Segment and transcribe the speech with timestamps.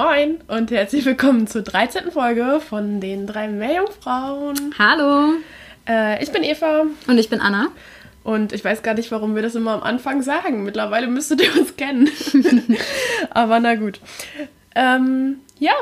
[0.00, 2.12] Moin und herzlich willkommen zur 13.
[2.12, 4.72] Folge von den drei Meerjungfrauen.
[4.78, 5.32] Hallo.
[5.88, 7.72] Äh, ich bin Eva Und ich bin Anna.
[8.22, 10.62] und ich weiß gar nicht, warum wir das immer am Anfang sagen.
[10.62, 12.08] Mittlerweile müsstet ihr uns kennen.
[13.30, 13.98] Aber na gut.
[14.76, 15.72] Ähm, ja,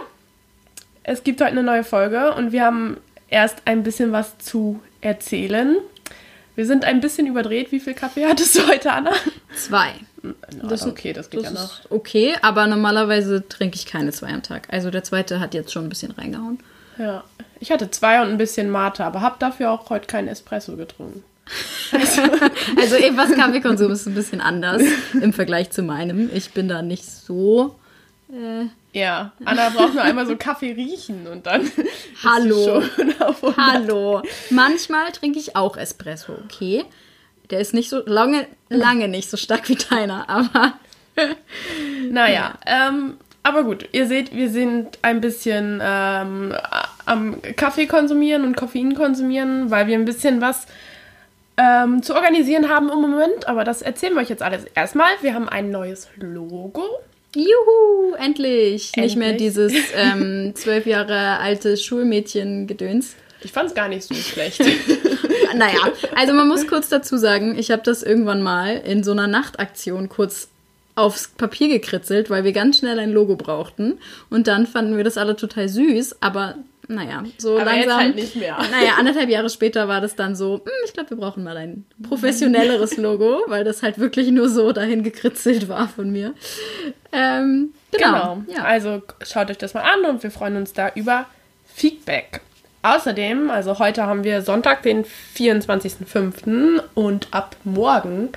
[1.02, 2.96] es gibt heute eine neue Folge und wir haben
[3.28, 5.76] erst ein bisschen was zu erzählen.
[6.54, 7.70] Wir sind ein bisschen überdreht.
[7.70, 9.12] Wie viel Kaffee hattest du heute, Anna?
[9.54, 9.92] Zwei.
[10.62, 11.80] Na, okay, das geht Das ja noch.
[11.80, 14.68] ist okay, aber normalerweise trinke ich keine zwei am Tag.
[14.70, 16.58] Also der zweite hat jetzt schon ein bisschen reingehauen.
[16.98, 17.24] Ja,
[17.60, 21.22] ich hatte zwei und ein bisschen Mate, aber habe dafür auch heute keinen Espresso getrunken.
[22.76, 24.82] Also Evas Kaffeekonsum ist ein bisschen anders
[25.20, 26.30] im Vergleich zu meinem.
[26.34, 27.76] Ich bin da nicht so.
[28.32, 28.66] Äh,
[28.98, 31.62] Ja, Anna braucht nur einmal so Kaffee riechen und dann.
[31.66, 31.76] ist
[32.24, 32.82] Hallo.
[32.82, 33.56] schon auf 100.
[33.56, 34.22] hallo.
[34.50, 36.84] Manchmal trinke ich auch Espresso, okay?
[37.50, 40.74] Der ist nicht so lange, lange nicht so stark wie deiner, aber
[42.10, 46.54] Naja, ähm, aber gut, ihr seht, wir sind ein bisschen ähm,
[47.04, 50.66] am Kaffee konsumieren und Koffein konsumieren, weil wir ein bisschen was
[51.56, 53.46] ähm, zu organisieren haben im Moment.
[53.46, 54.64] Aber das erzählen wir euch jetzt alles.
[54.74, 56.82] Erstmal, wir haben ein neues Logo.
[57.34, 58.92] juhu, endlich.
[58.96, 59.54] Nicht mehr Endlich.
[59.54, 63.14] dieses ähm, zwölf Jahre alte Schulmädchen-Gedöns.
[63.46, 64.60] Ich fand es gar nicht so schlecht.
[65.54, 65.78] Naja,
[66.16, 70.08] also man muss kurz dazu sagen, ich habe das irgendwann mal in so einer Nachtaktion
[70.08, 70.48] kurz
[70.96, 73.98] aufs Papier gekritzelt, weil wir ganz schnell ein Logo brauchten.
[74.30, 76.56] Und dann fanden wir das alle total süß, aber
[76.88, 77.98] naja, so Aber jetzt langsam.
[77.98, 78.56] halt nicht mehr.
[78.70, 81.84] Naja, anderthalb Jahre später war das dann so, hm, ich glaube, wir brauchen mal ein
[82.02, 86.34] professionelleres Logo, weil das halt wirklich nur so dahin gekritzelt war von mir.
[87.12, 88.36] Ähm, genau.
[88.36, 88.42] Genau.
[88.58, 88.64] Ja.
[88.64, 91.26] Also schaut euch das mal an und wir freuen uns da über
[91.74, 92.40] Feedback.
[92.86, 95.04] Außerdem, also heute haben wir Sonntag, den
[95.36, 96.80] 24.05.
[96.94, 98.28] und ab morgen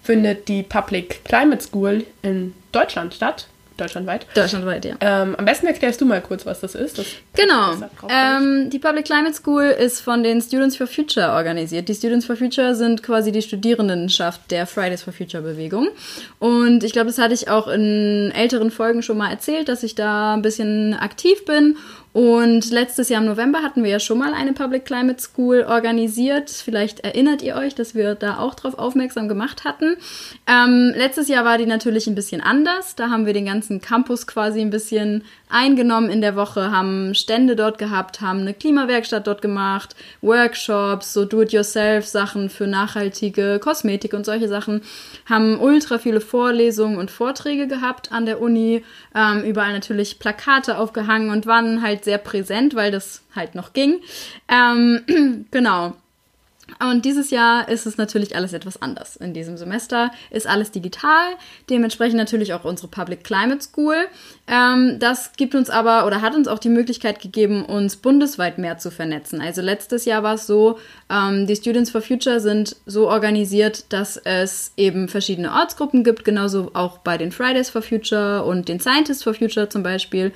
[0.00, 3.48] findet die Public Climate School in Deutschland statt.
[3.76, 4.26] Deutschlandweit.
[4.34, 4.94] Deutschlandweit, ja.
[5.00, 6.98] Ähm, am besten erklärst du mal kurz, was das ist.
[6.98, 7.74] Das Genau.
[8.08, 11.88] Ähm, die Public Climate School ist von den Students for Future organisiert.
[11.88, 15.88] Die Students for Future sind quasi die Studierendenschaft der Fridays for Future Bewegung.
[16.38, 19.94] Und ich glaube, das hatte ich auch in älteren Folgen schon mal erzählt, dass ich
[19.94, 21.76] da ein bisschen aktiv bin.
[22.16, 26.48] Und letztes Jahr im November hatten wir ja schon mal eine Public Climate School organisiert.
[26.48, 29.98] Vielleicht erinnert ihr euch, dass wir da auch drauf aufmerksam gemacht hatten.
[30.46, 32.94] Ähm, letztes Jahr war die natürlich ein bisschen anders.
[32.94, 37.56] Da haben wir den ganzen Campus quasi ein bisschen eingenommen in der Woche, haben Stände
[37.56, 44.48] dort gehabt, haben eine Klimawerkstatt dort gemacht, Workshops, so Do-it-yourself-Sachen für nachhaltige Kosmetik und solche
[44.48, 44.82] Sachen,
[45.26, 51.30] haben ultra viele Vorlesungen und Vorträge gehabt an der Uni, ähm, überall natürlich Plakate aufgehangen
[51.30, 54.00] und waren halt sehr präsent, weil das halt noch ging.
[54.48, 55.94] Ähm, genau.
[56.80, 59.16] Und dieses Jahr ist es natürlich alles etwas anders.
[59.16, 61.34] In diesem Semester ist alles digital,
[61.70, 63.94] dementsprechend natürlich auch unsere Public Climate School.
[64.48, 68.78] Ähm, das gibt uns aber oder hat uns auch die Möglichkeit gegeben, uns bundesweit mehr
[68.78, 69.40] zu vernetzen.
[69.40, 70.78] Also letztes Jahr war es so,
[71.08, 76.72] ähm, die Students for Future sind so organisiert, dass es eben verschiedene Ortsgruppen gibt, genauso
[76.74, 80.32] auch bei den Fridays for Future und den Scientists for Future zum Beispiel.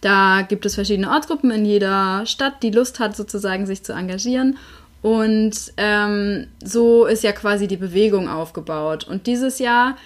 [0.00, 4.56] Da gibt es verschiedene Ortsgruppen in jeder Stadt, die Lust hat, sozusagen sich zu engagieren.
[5.04, 9.06] Und ähm, so ist ja quasi die Bewegung aufgebaut.
[9.06, 9.98] Und dieses Jahr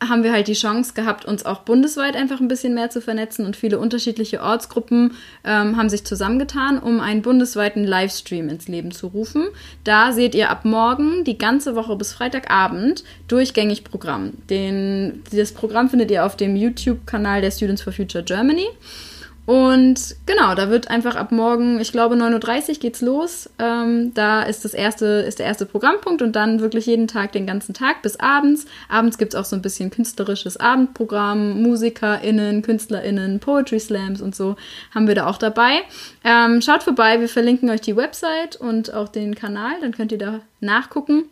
[0.00, 3.46] haben wir halt die Chance gehabt, uns auch bundesweit einfach ein bisschen mehr zu vernetzen
[3.46, 5.12] und viele unterschiedliche Ortsgruppen
[5.44, 9.46] ähm, haben sich zusammengetan, um einen bundesweiten Livestream ins Leben zu rufen.
[9.84, 14.32] Da seht ihr ab morgen die ganze Woche bis Freitagabend durchgängig Programm.
[14.50, 18.66] Den, das Programm findet ihr auf dem YouTube-Kanal der Students for Future Germany.
[19.44, 23.50] Und genau, da wird einfach ab morgen, ich glaube 9.30 Uhr geht's los.
[23.58, 27.44] Ähm, da ist das erste, ist der erste Programmpunkt und dann wirklich jeden Tag, den
[27.46, 28.66] ganzen Tag bis abends.
[28.88, 34.54] Abends gibt's auch so ein bisschen künstlerisches Abendprogramm, MusikerInnen, KünstlerInnen, Poetry Slams und so
[34.94, 35.80] haben wir da auch dabei.
[36.22, 40.18] Ähm, schaut vorbei, wir verlinken euch die Website und auch den Kanal, dann könnt ihr
[40.18, 41.24] da nachgucken.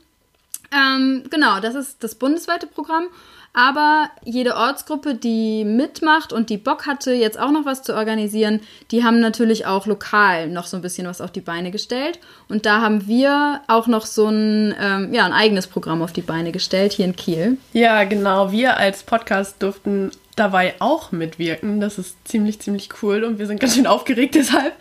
[0.73, 3.05] Ähm, genau, das ist das bundesweite Programm.
[3.53, 8.61] Aber jede Ortsgruppe, die mitmacht und die Bock hatte, jetzt auch noch was zu organisieren,
[8.93, 12.21] die haben natürlich auch lokal noch so ein bisschen was auf die Beine gestellt.
[12.49, 16.23] Und da haben wir auch noch so ein, ähm, ja, ein eigenes Programm auf die
[16.23, 17.59] Beine gestellt, hier in Kiel.
[17.73, 18.53] Ja, genau.
[18.53, 21.81] Wir als Podcast durften dabei auch mitwirken.
[21.81, 24.75] Das ist ziemlich, ziemlich cool und wir sind ganz schön aufgeregt deshalb.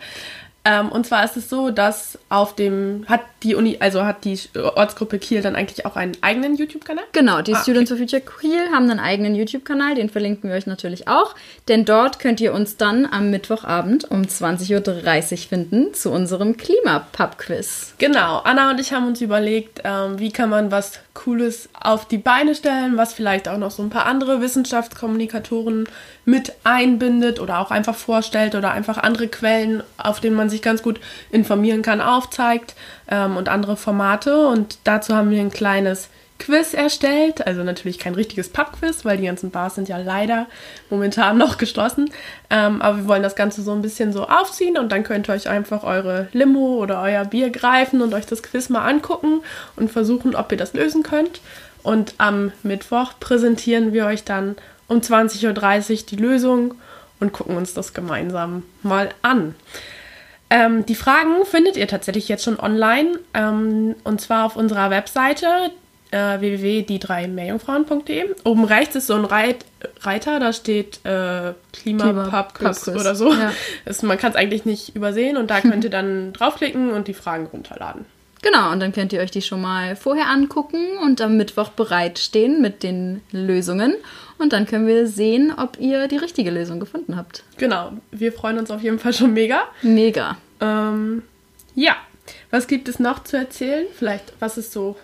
[0.64, 4.38] Ähm, und zwar ist es so, dass auf dem, hat die Uni, also hat die
[4.54, 7.04] Ortsgruppe Kiel dann eigentlich auch einen eigenen YouTube-Kanal?
[7.12, 8.06] Genau, die ah, Students okay.
[8.06, 11.34] for Future Kiel haben einen eigenen YouTube-Kanal, den verlinken wir euch natürlich auch.
[11.68, 17.94] Denn dort könnt ihr uns dann am Mittwochabend um 20.30 Uhr finden zu unserem Klimapub-Quiz.
[17.96, 22.18] Genau, Anna und ich haben uns überlegt, ähm, wie kann man was Cooles auf die
[22.18, 25.88] Beine stellen, was vielleicht auch noch so ein paar andere Wissenschaftskommunikatoren
[26.30, 30.82] mit einbindet oder auch einfach vorstellt oder einfach andere Quellen, auf denen man sich ganz
[30.82, 31.00] gut
[31.30, 32.74] informieren kann, aufzeigt
[33.10, 34.46] ähm, und andere Formate.
[34.46, 37.46] Und dazu haben wir ein kleines Quiz erstellt.
[37.46, 40.46] Also natürlich kein richtiges Pub-Quiz, weil die ganzen Bars sind ja leider
[40.88, 42.10] momentan noch geschlossen.
[42.48, 45.34] Ähm, aber wir wollen das Ganze so ein bisschen so aufziehen und dann könnt ihr
[45.34, 49.42] euch einfach eure Limo oder euer Bier greifen und euch das Quiz mal angucken
[49.74, 51.40] und versuchen, ob ihr das lösen könnt.
[51.82, 54.56] Und am Mittwoch präsentieren wir euch dann
[54.90, 56.74] um 20.30 Uhr die Lösung
[57.20, 59.54] und gucken uns das gemeinsam mal an.
[60.50, 65.46] Ähm, die Fragen findet ihr tatsächlich jetzt schon online ähm, und zwar auf unserer Webseite
[66.10, 68.34] äh, www.die3meerjungfrauen.de.
[68.42, 69.64] Oben rechts ist so ein Reit
[70.00, 73.32] Reiter, da steht äh, Klima-Pub-Quiz oder so.
[73.32, 73.52] Ja.
[73.84, 77.14] Das, man kann es eigentlich nicht übersehen und da könnt ihr dann draufklicken und die
[77.14, 78.04] Fragen runterladen.
[78.42, 82.60] Genau, und dann könnt ihr euch die schon mal vorher angucken und am Mittwoch bereitstehen
[82.62, 83.94] mit den Lösungen.
[84.40, 87.44] Und dann können wir sehen, ob ihr die richtige Lösung gefunden habt.
[87.58, 89.64] Genau, wir freuen uns auf jeden Fall schon mega.
[89.82, 90.38] Mega.
[90.60, 91.22] Ähm,
[91.74, 91.94] ja,
[92.50, 93.86] was gibt es noch zu erzählen?
[93.96, 94.96] Vielleicht, was ist so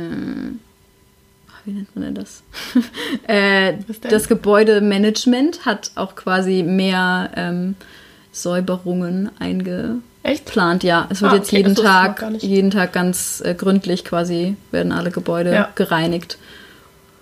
[1.65, 2.43] wie nennt man denn das?
[3.27, 3.73] äh,
[4.09, 7.75] das Gebäudemanagement hat auch quasi mehr ähm,
[8.31, 10.83] Säuberungen eingeplant.
[10.83, 15.11] Ja, es wird ah, jetzt jeden Tag, jeden Tag ganz äh, gründlich quasi werden alle
[15.11, 15.69] Gebäude ja.
[15.75, 16.37] gereinigt.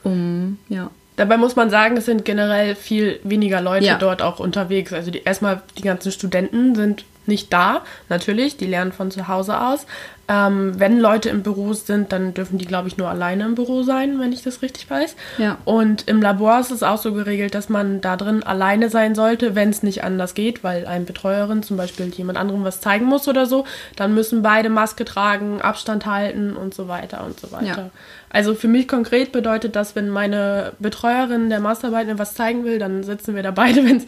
[0.03, 0.89] Um, ja.
[1.19, 3.97] Dabei muss man sagen, es sind generell viel weniger Leute ja.
[3.97, 4.93] dort auch unterwegs.
[4.93, 9.61] Also die, erstmal die ganzen Studenten sind nicht da, natürlich, die lernen von zu Hause
[9.61, 9.85] aus.
[10.31, 13.81] Ähm, wenn Leute im Büro sind, dann dürfen die, glaube ich, nur alleine im Büro
[13.81, 15.15] sein, wenn ich das richtig weiß.
[15.39, 15.57] Ja.
[15.65, 19.55] Und im Labor ist es auch so geregelt, dass man da drin alleine sein sollte,
[19.55, 23.27] wenn es nicht anders geht, weil ein Betreuerin zum Beispiel jemand anderem was zeigen muss
[23.27, 23.65] oder so.
[23.95, 27.65] Dann müssen beide Maske tragen, Abstand halten und so weiter und so weiter.
[27.65, 27.89] Ja.
[28.29, 32.77] Also für mich konkret bedeutet das, wenn meine Betreuerin der Masterarbeit mir was zeigen will,
[32.77, 34.05] dann sitzen wir da beide, wenn es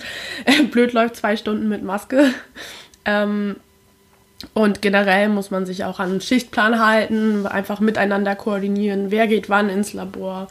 [0.70, 2.32] blöd läuft, zwei Stunden mit Maske.
[3.06, 3.56] Ähm,
[4.54, 9.50] und generell muss man sich auch an einen Schichtplan halten, einfach miteinander koordinieren, wer geht
[9.50, 10.48] wann ins Labor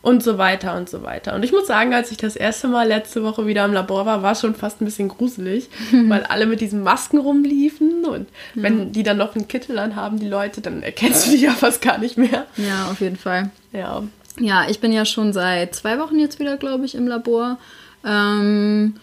[0.00, 1.34] und so weiter und so weiter.
[1.34, 4.22] Und ich muss sagen, als ich das erste Mal letzte Woche wieder im Labor war,
[4.22, 5.68] war es schon fast ein bisschen gruselig,
[6.08, 8.62] weil alle mit diesen Masken rumliefen und ja.
[8.62, 11.80] wenn die dann noch einen Kittel anhaben, die Leute, dann erkennst du die ja fast
[11.80, 12.46] gar nicht mehr.
[12.56, 13.50] Ja, auf jeden Fall.
[13.72, 14.02] Ja.
[14.40, 17.58] Ja, ich bin ja schon seit zwei Wochen jetzt wieder, glaube ich, im Labor.
[18.04, 18.94] Ähm,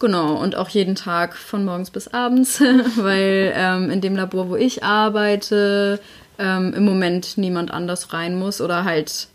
[0.00, 2.60] Genau, und auch jeden Tag von morgens bis abends,
[2.96, 5.98] weil ähm, in dem Labor, wo ich arbeite,
[6.38, 9.28] ähm, im Moment niemand anders rein muss oder halt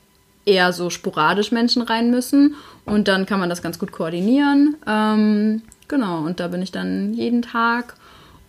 [0.46, 2.56] eher so sporadisch Menschen rein müssen.
[2.86, 4.76] Und dann kann man das ganz gut koordinieren.
[4.88, 7.96] Ähm, genau, und da bin ich dann jeden Tag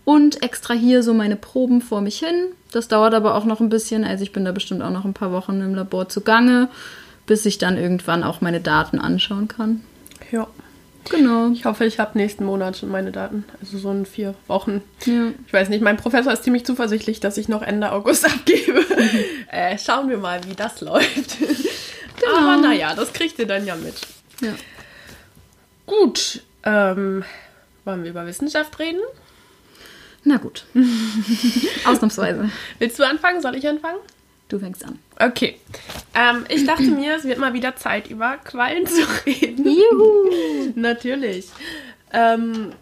[0.05, 2.49] und extra hier so meine Proben vor mich hin.
[2.71, 4.03] Das dauert aber auch noch ein bisschen.
[4.03, 6.69] Also ich bin da bestimmt auch noch ein paar Wochen im Labor zugange,
[7.25, 9.81] bis ich dann irgendwann auch meine Daten anschauen kann.
[10.31, 10.47] Ja.
[11.09, 11.51] Genau.
[11.51, 13.45] Ich hoffe, ich habe nächsten Monat schon meine Daten.
[13.61, 14.81] Also so in vier Wochen.
[15.05, 15.31] Ja.
[15.45, 18.79] Ich weiß nicht, mein Professor ist ziemlich zuversichtlich, dass ich noch Ende August abgebe.
[18.81, 19.19] Mhm.
[19.51, 21.37] äh, schauen wir mal, wie das läuft.
[22.17, 22.37] Genau.
[22.37, 23.95] Aber naja, das kriegt ihr dann ja mit.
[24.39, 24.53] Ja.
[25.85, 27.25] Gut, ähm,
[27.83, 29.01] wollen wir über Wissenschaft reden?
[30.23, 30.63] Na gut.
[31.85, 32.49] Ausnahmsweise.
[32.79, 33.41] Willst du anfangen?
[33.41, 33.99] Soll ich anfangen?
[34.47, 34.99] Du fängst an.
[35.19, 35.57] Okay.
[36.13, 39.65] Ähm, ich dachte mir, es wird mal wieder Zeit, über Quallen zu reden.
[39.65, 40.71] Juhu!
[40.75, 41.47] Natürlich.
[42.13, 42.73] Ähm,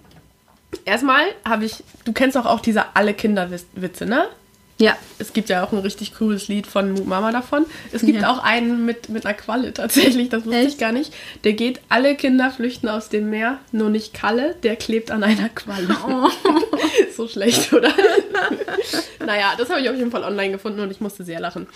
[0.83, 4.27] erstmal habe ich, du kennst doch auch diese alle Kinderwitze, ne?
[4.83, 4.97] Ja.
[5.17, 7.65] Es gibt ja auch ein richtig cooles Lied von Moot Mama davon.
[7.93, 8.31] Es gibt Ja.
[8.31, 10.79] auch einen mit, mit einer Qualle tatsächlich, das wusste ich Echt?
[10.79, 11.13] gar nicht.
[11.45, 15.47] Der geht, alle Kinder flüchten aus dem Meer, nur nicht Kalle, der klebt an einer
[15.49, 15.95] Qualle.
[16.07, 16.29] Oh.
[17.15, 17.93] so schlecht, oder?
[19.25, 21.67] naja, das habe ich auf jeden Fall online gefunden und ich musste sehr lachen.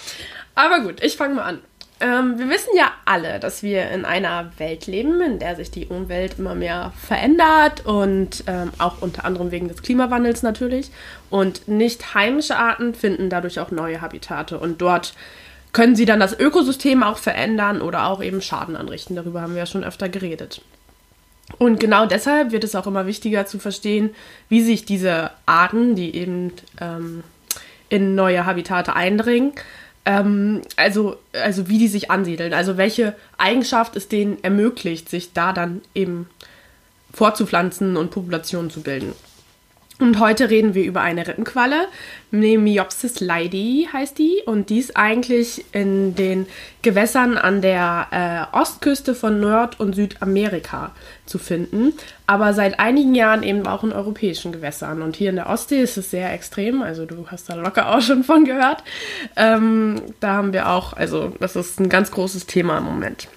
[0.56, 1.62] Aber gut, ich fange mal an.
[2.00, 5.88] Ähm, wir wissen ja alle, dass wir in einer Welt leben, in der sich die
[5.88, 10.92] Umwelt immer mehr verändert und ähm, auch unter anderem wegen des Klimawandels natürlich.
[11.30, 15.16] Und nicht heimische Arten finden dadurch auch neue Habitate und dort
[15.74, 19.16] können sie dann das Ökosystem auch verändern oder auch eben Schaden anrichten.
[19.16, 20.62] Darüber haben wir ja schon öfter geredet.
[21.58, 24.12] Und genau deshalb wird es auch immer wichtiger zu verstehen,
[24.50, 26.51] wie sich diese Arten, die eben
[26.82, 27.24] ähm,
[27.89, 29.54] in neue Habitate eindringen,
[30.08, 35.52] ähm, also, also wie die sich ansiedeln, also welche Eigenschaft es denen ermöglicht, sich da
[35.52, 36.30] dann eben
[37.14, 39.12] fortzupflanzen und Populationen zu bilden.
[40.00, 41.88] Und heute reden wir über eine Rippenqualle,
[42.30, 46.46] Nemiopsis leidi heißt die, und die ist eigentlich in den
[46.84, 50.92] Gewässern an der äh, Ostküste von Nord- und Südamerika
[51.25, 51.94] zu finden,
[52.27, 55.01] aber seit einigen Jahren eben auch in europäischen Gewässern.
[55.01, 58.01] Und hier in der Ostsee ist es sehr extrem, also du hast da locker auch
[58.01, 58.84] schon von gehört.
[59.36, 63.30] Ähm, da haben wir auch, also das ist ein ganz großes Thema im Moment.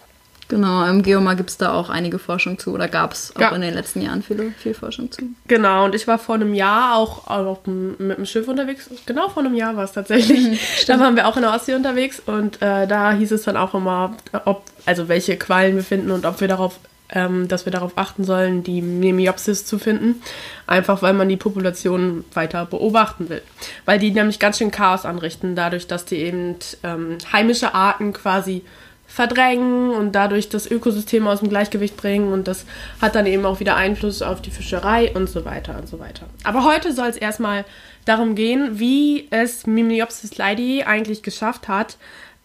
[0.50, 3.54] Genau, im Geomar gibt es da auch einige Forschung zu oder gab es auch Ja.
[3.54, 5.23] in den letzten Jahren viel, viel Forschung zu.
[5.47, 8.90] Genau, und ich war vor einem Jahr auch dem, mit dem Schiff unterwegs.
[9.07, 10.85] Genau, vor einem Jahr war es tatsächlich.
[10.88, 13.75] da waren wir auch in der Ostsee unterwegs und äh, da hieß es dann auch
[13.75, 16.80] immer, ob, also welche Quallen wir finden und ob wir darauf,
[17.12, 20.21] ähm, dass wir darauf achten sollen, die Nemiopsis zu finden.
[20.66, 23.42] Einfach weil man die Population weiter beobachten will.
[23.85, 28.64] Weil die nämlich ganz schön Chaos anrichten, dadurch, dass die eben ähm, heimische Arten quasi
[29.11, 32.64] verdrängen und dadurch das Ökosystem aus dem Gleichgewicht bringen und das
[33.02, 36.26] hat dann eben auch wieder Einfluss auf die Fischerei und so weiter und so weiter.
[36.45, 37.64] Aber heute soll es erstmal
[38.05, 41.97] darum gehen, wie es Mimiopsis leidi eigentlich geschafft hat,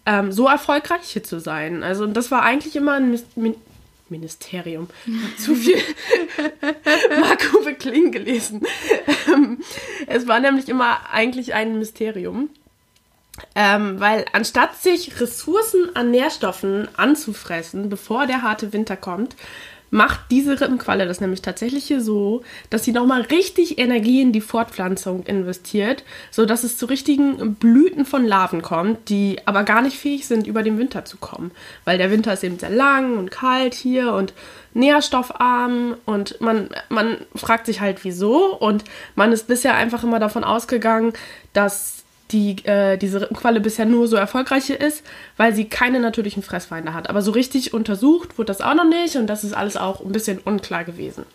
[0.08, 1.84] ähm, so erfolgreich hier zu sein.
[1.84, 3.56] Also und das war eigentlich immer ein Min
[4.08, 4.88] Ministerium.
[5.38, 5.78] Zu viel
[7.20, 8.62] Marco Kling gelesen.
[9.28, 9.58] Ähm,
[10.06, 12.50] es war nämlich immer eigentlich ein Mysterium.
[13.54, 19.36] Ähm, weil anstatt sich Ressourcen an Nährstoffen anzufressen, bevor der harte Winter kommt,
[19.92, 24.42] macht diese Rippenqualle das nämlich tatsächlich hier so, dass sie nochmal richtig Energie in die
[24.42, 30.28] Fortpflanzung investiert, sodass es zu richtigen Blüten von Larven kommt, die aber gar nicht fähig
[30.28, 31.52] sind, über den Winter zu kommen.
[31.86, 34.34] Weil der Winter ist eben sehr lang und kalt hier und
[34.74, 38.84] nährstoffarm und man, man fragt sich halt wieso und
[39.16, 41.14] man ist bisher einfach immer davon ausgegangen,
[41.54, 41.95] dass
[42.32, 45.04] die, äh, diese Rippenqualle bisher nur so erfolgreich ist,
[45.38, 47.10] weil sie keine natürlichen Fressfeinde hat.
[47.10, 50.12] Aber so richtig untersucht wurde das auch noch nicht und das ist alles auch ein
[50.12, 51.26] bisschen unklar gewesen.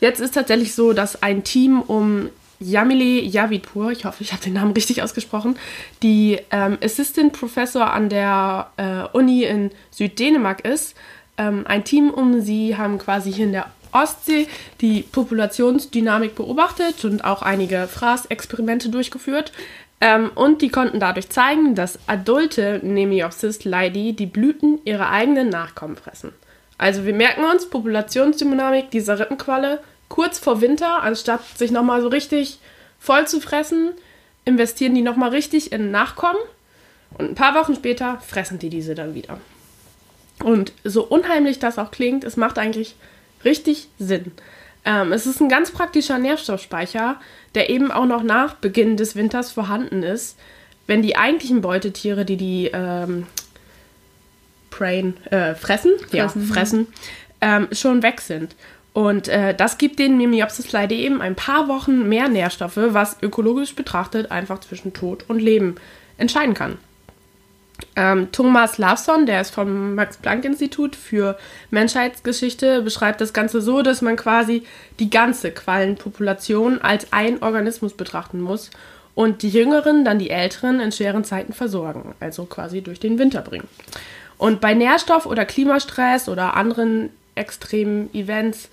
[0.00, 2.28] Jetzt ist tatsächlich so, dass ein Team um
[2.58, 5.58] Yamile Yavidpur, ich hoffe, ich habe den Namen richtig ausgesprochen,
[6.02, 10.96] die ähm, Assistant Professor an der äh, Uni in Süddänemark ist.
[11.38, 14.46] Ähm, ein Team um sie haben quasi hier in der Ostsee
[14.80, 19.52] die Populationsdynamik beobachtet und auch einige Fraßexperimente durchgeführt.
[20.00, 25.96] Ähm, und die konnten dadurch zeigen, dass adulte Nemiopsis leidi die Blüten ihrer eigenen Nachkommen
[25.96, 26.32] fressen.
[26.78, 32.58] Also wir merken uns, Populationsdynamik dieser Rippenqualle kurz vor Winter, anstatt sich nochmal so richtig
[32.98, 33.92] voll zu fressen,
[34.44, 36.40] investieren die nochmal richtig in Nachkommen
[37.16, 39.40] und ein paar Wochen später fressen die diese dann wieder.
[40.44, 42.94] Und so unheimlich das auch klingt, es macht eigentlich
[43.44, 44.32] richtig Sinn.
[44.86, 47.16] Ähm, es ist ein ganz praktischer Nährstoffspeicher,
[47.54, 50.38] der eben auch noch nach Beginn des Winters vorhanden ist,
[50.86, 53.26] wenn die eigentlichen Beutetiere, die die ähm,
[54.70, 56.86] prayen, äh, fressen, ja, Fressen, fressen
[57.40, 58.54] ähm, schon weg sind.
[58.92, 63.74] Und äh, das gibt den Mimiopsis leide eben ein paar Wochen mehr Nährstoffe, was ökologisch
[63.74, 65.74] betrachtet einfach zwischen Tod und Leben
[66.16, 66.78] entscheiden kann.
[67.94, 71.38] Ähm, Thomas Lavson, der ist vom Max-Planck-Institut für
[71.70, 74.64] Menschheitsgeschichte, beschreibt das Ganze so, dass man quasi
[74.98, 78.70] die ganze Quallenpopulation als ein Organismus betrachten muss
[79.14, 83.40] und die Jüngeren dann die Älteren in schweren Zeiten versorgen, also quasi durch den Winter
[83.40, 83.68] bringen.
[84.38, 88.68] Und bei Nährstoff- oder Klimastress oder anderen extremen Events,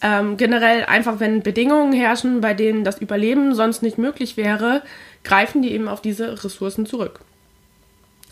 [0.00, 4.82] ähm, generell einfach, wenn Bedingungen herrschen, bei denen das Überleben sonst nicht möglich wäre,
[5.24, 7.20] greifen die eben auf diese Ressourcen zurück.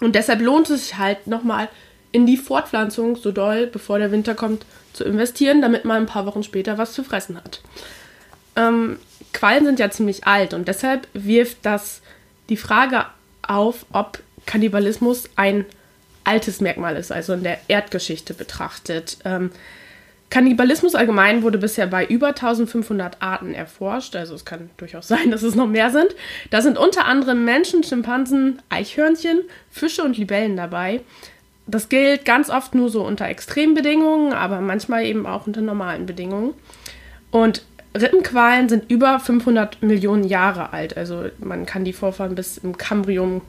[0.00, 1.68] Und deshalb lohnt es sich halt nochmal
[2.12, 6.26] in die Fortpflanzung so doll, bevor der Winter kommt, zu investieren, damit man ein paar
[6.26, 7.60] Wochen später was zu fressen hat.
[8.56, 8.98] Ähm,
[9.32, 12.02] Quallen sind ja ziemlich alt und deshalb wirft das
[12.48, 13.06] die Frage
[13.42, 15.64] auf, ob Kannibalismus ein
[16.24, 19.18] altes Merkmal ist, also in der Erdgeschichte betrachtet.
[19.24, 19.52] Ähm,
[20.30, 25.42] Kannibalismus allgemein wurde bisher bei über 1500 Arten erforscht, also es kann durchaus sein, dass
[25.42, 26.14] es noch mehr sind.
[26.50, 31.00] Da sind unter anderem Menschen, Schimpansen, Eichhörnchen, Fische und Libellen dabei.
[31.66, 36.54] Das gilt ganz oft nur so unter Extrembedingungen, aber manchmal eben auch unter normalen Bedingungen.
[37.32, 37.62] Und
[37.96, 43.40] Rippenqualen sind über 500 Millionen Jahre alt, also man kann die Vorfahren bis im Kambrium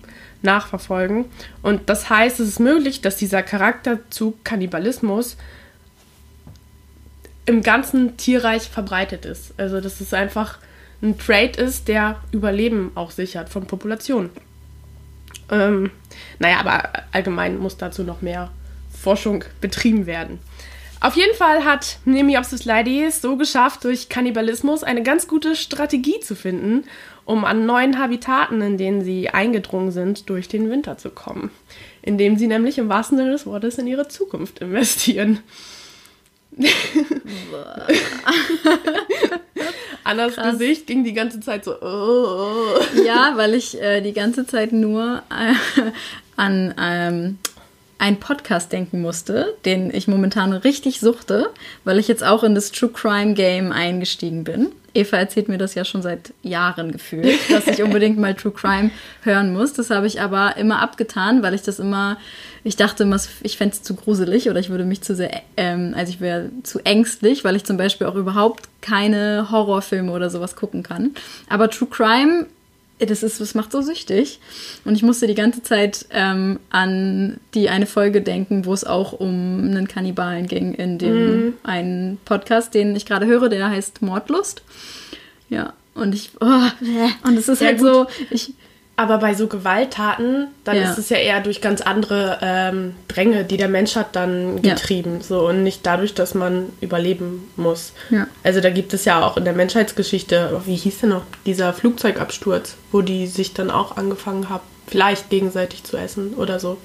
[0.41, 1.25] nachverfolgen.
[1.61, 5.37] Und das heißt, es ist möglich, dass dieser Charakterzug Kannibalismus
[7.45, 9.53] im ganzen Tierreich verbreitet ist.
[9.57, 10.59] Also dass es einfach
[11.01, 14.29] ein Trait ist, der Überleben auch sichert von Populationen.
[15.49, 15.91] Ähm,
[16.39, 18.51] naja, aber allgemein muss dazu noch mehr
[18.91, 20.39] Forschung betrieben werden.
[20.99, 26.19] Auf jeden Fall hat Nemiopsis leidy es so geschafft, durch Kannibalismus eine ganz gute Strategie
[26.19, 26.83] zu finden,
[27.25, 31.49] um an neuen Habitaten, in denen sie eingedrungen sind, durch den Winter zu kommen.
[32.03, 35.39] Indem sie nämlich im wahrsten Sinne des Wortes in ihre Zukunft investieren.
[40.03, 40.57] Annas Krass.
[40.57, 41.79] Gesicht ging die ganze Zeit so.
[41.81, 42.79] Oh.
[43.05, 45.53] Ja, weil ich äh, die ganze Zeit nur äh,
[46.35, 47.37] an ähm,
[47.97, 51.51] einen Podcast denken musste, den ich momentan richtig suchte,
[51.83, 54.71] weil ich jetzt auch in das True Crime Game eingestiegen bin.
[54.93, 58.91] Eva erzählt mir das ja schon seit Jahren gefühlt, dass ich unbedingt mal True Crime
[59.23, 59.73] hören muss.
[59.73, 62.17] Das habe ich aber immer abgetan, weil ich das immer,
[62.63, 65.93] ich dachte immer, ich fände es zu gruselig oder ich würde mich zu sehr, ähm,
[65.95, 70.55] also ich wäre zu ängstlich, weil ich zum Beispiel auch überhaupt keine Horrorfilme oder sowas
[70.55, 71.11] gucken kann.
[71.49, 72.47] Aber True Crime
[73.05, 74.39] das ist, das macht so süchtig.
[74.85, 79.13] Und ich musste die ganze Zeit ähm, an die eine Folge denken, wo es auch
[79.13, 81.53] um einen Kannibalen ging in dem mhm.
[81.63, 84.61] einen Podcast, den ich gerade höre, der heißt Mordlust.
[85.49, 86.45] Ja, und ich, oh,
[87.23, 87.87] und es ist ja, halt gut.
[87.87, 88.53] so, ich,
[89.01, 90.83] aber bei so Gewalttaten, dann ja.
[90.83, 95.15] ist es ja eher durch ganz andere ähm, Dränge, die der Mensch hat, dann getrieben.
[95.15, 95.23] Ja.
[95.23, 97.93] So, und nicht dadurch, dass man überleben muss.
[98.11, 98.27] Ja.
[98.43, 102.75] Also da gibt es ja auch in der Menschheitsgeschichte, wie hieß denn noch, dieser Flugzeugabsturz,
[102.91, 106.77] wo die sich dann auch angefangen haben, vielleicht gegenseitig zu essen oder so.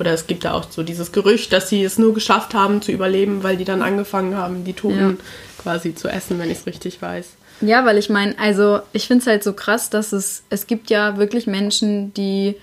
[0.00, 2.90] Oder es gibt ja auch so dieses Gerücht, dass sie es nur geschafft haben zu
[2.90, 5.18] überleben, weil die dann angefangen haben, die Toten
[5.62, 7.26] quasi zu essen, wenn ich es richtig weiß.
[7.60, 10.90] Ja, weil ich meine, also ich finde es halt so krass, dass es, es gibt
[10.90, 12.56] ja wirklich Menschen, die,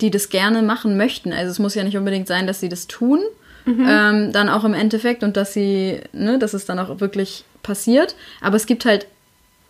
[0.00, 1.32] die das gerne machen möchten.
[1.32, 3.20] Also es muss ja nicht unbedingt sein, dass sie das tun,
[3.64, 3.86] mhm.
[3.88, 8.14] ähm, dann auch im Endeffekt und dass sie, ne, dass es dann auch wirklich passiert.
[8.40, 9.06] Aber es gibt halt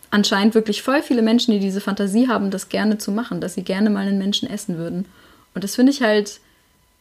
[0.09, 3.63] anscheinend wirklich voll viele Menschen, die diese Fantasie haben, das gerne zu machen, dass sie
[3.63, 5.05] gerne mal einen Menschen essen würden.
[5.53, 6.39] Und das finde ich halt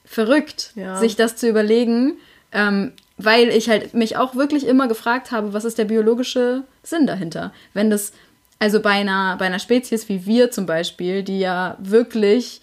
[0.04, 0.98] verrückt, ja.
[0.98, 2.14] sich das zu überlegen.
[2.52, 7.06] Ähm, weil ich halt mich auch wirklich immer gefragt habe, was ist der biologische Sinn
[7.06, 7.52] dahinter?
[7.72, 8.12] Wenn das,
[8.58, 12.60] also bei einer, bei einer Spezies wie wir zum Beispiel, die ja wirklich,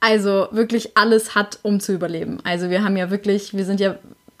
[0.00, 2.38] also wirklich alles hat, um zu überleben.
[2.44, 3.96] Also wir haben ja wirklich, wir sind ja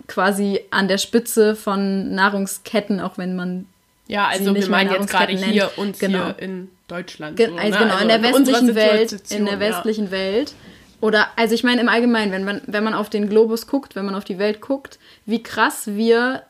[0.06, 3.66] quasi an der Spitze von Nahrungsketten, auch wenn man
[4.08, 6.26] ja, also wir meinen jetzt gerade hier uns genau.
[6.26, 7.36] hier in Deutschland.
[7.36, 7.84] Ge so, also ne?
[7.84, 10.10] genau, also in der westlichen Welt, in der westlichen ja.
[10.10, 10.54] Welt
[11.02, 14.06] oder, also ich meine im Allgemeinen, wenn man, wenn man auf den Globus guckt, wenn
[14.06, 16.44] man auf die Welt guckt, wie krass wir,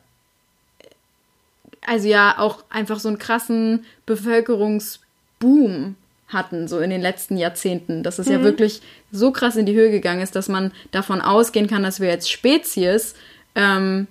[1.86, 5.96] also ja, auch einfach so einen krassen Bevölkerungsboom
[6.28, 8.02] hatten, so in den letzten Jahrzehnten.
[8.02, 8.32] Dass es mhm.
[8.32, 11.98] ja wirklich so krass in die Höhe gegangen ist, dass man davon ausgehen kann, dass
[11.98, 13.14] wir jetzt Spezies
[13.54, 14.06] ähm,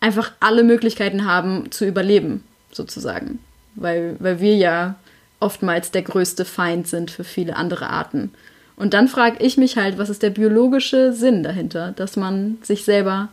[0.00, 3.38] einfach alle Möglichkeiten haben zu überleben, sozusagen.
[3.76, 4.96] Weil, weil wir ja
[5.38, 8.32] oftmals der größte Feind sind für viele andere Arten.
[8.76, 12.84] Und dann frage ich mich halt, was ist der biologische Sinn dahinter, dass man sich
[12.84, 13.30] selber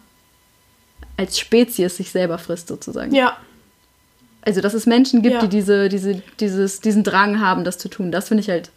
[1.17, 3.13] als Spezies sich selber frisst, sozusagen.
[3.13, 3.37] Ja.
[4.41, 5.41] Also, dass es Menschen gibt, ja.
[5.41, 8.11] die diese, diese, dieses, diesen Drang haben, das zu tun.
[8.11, 8.71] Das finde ich halt.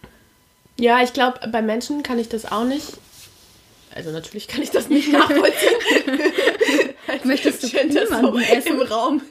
[0.79, 2.99] Ja, ich glaube, bei Menschen kann ich das auch nicht.
[3.95, 5.77] Also natürlich kann ich das nicht nachvollziehen.
[7.29, 8.81] Möchtest du das so essen?
[8.81, 9.23] im Raum?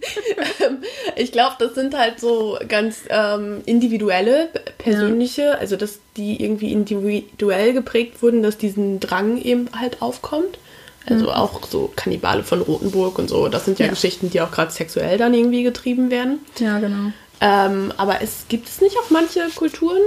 [0.66, 0.78] Ähm,
[1.16, 5.52] ich glaube, das sind halt so ganz ähm, individuelle, persönliche, ja.
[5.54, 10.58] also dass die irgendwie individuell geprägt wurden, dass diesen Drang eben halt aufkommt.
[11.08, 11.32] Also mhm.
[11.32, 13.48] auch so Kannibale von Rothenburg und so.
[13.48, 13.92] Das sind ja, ja.
[13.92, 16.40] Geschichten, die auch gerade sexuell dann irgendwie getrieben werden.
[16.58, 17.12] Ja, genau.
[17.42, 20.02] Ähm, aber es gibt es nicht auch manche Kulturen,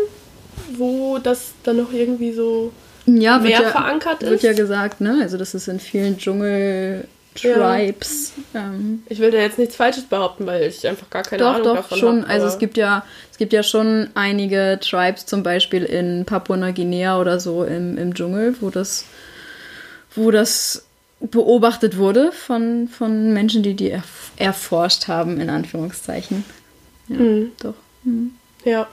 [0.77, 2.73] wo das dann noch irgendwie so
[3.07, 4.31] ja, mehr ja, verankert ist?
[4.31, 5.19] Wird ja gesagt, ne?
[5.23, 7.07] Also das ist in vielen Dschungel
[7.43, 8.33] Tribes.
[8.55, 11.65] Ähm, Ich will da jetzt nichts Falsches behaupten, weil ich einfach gar keine doch, Ahnung
[11.65, 12.21] doch, davon schon.
[12.23, 12.31] habe.
[12.31, 17.41] also es gibt ja, es gibt ja schon einige Tribes, zum Beispiel in Papua-Neuguinea oder
[17.41, 19.05] so im, im Dschungel, wo das,
[20.15, 20.85] wo das
[21.21, 26.45] beobachtet wurde von, von Menschen, die die erf erforscht haben, in Anführungszeichen.
[27.09, 27.53] Ja, Mhm.
[27.61, 27.75] doch.
[28.65, 28.87] Ja.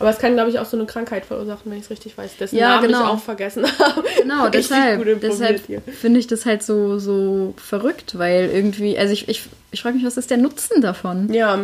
[0.00, 2.36] Aber es kann, glaube ich, auch so eine Krankheit verursachen, wenn ich es richtig weiß.
[2.38, 3.00] Dessen Ja, Namen genau.
[3.02, 4.04] ich auch vergessen habe.
[4.22, 5.60] Genau, deshalb, deshalb
[5.92, 10.04] finde ich das halt so, so verrückt, weil irgendwie, also ich, ich, ich frage mich,
[10.06, 11.32] was ist der Nutzen davon?
[11.32, 11.58] Ja,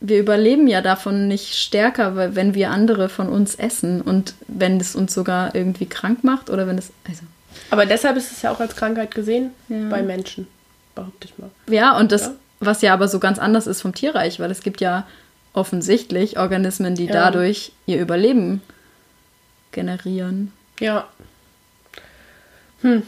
[0.00, 4.78] Wir überleben ja davon nicht stärker, weil wenn wir andere von uns essen und wenn
[4.78, 7.22] es uns sogar irgendwie krank macht oder wenn es, also
[7.70, 9.88] aber deshalb ist es ja auch als Krankheit gesehen Ja.
[9.88, 10.46] bei Menschen,
[10.94, 11.50] behaupte ich mal.
[11.68, 12.32] ja, und das, Ja.
[12.60, 15.06] was ja aber so ganz anders ist vom Tierreich, weil es gibt ja
[15.52, 17.12] offensichtlich Organismen, die Ja.
[17.12, 18.62] dadurch ihr Überleben
[19.72, 20.52] generieren.
[20.80, 21.08] Ja.
[22.82, 23.02] Hm.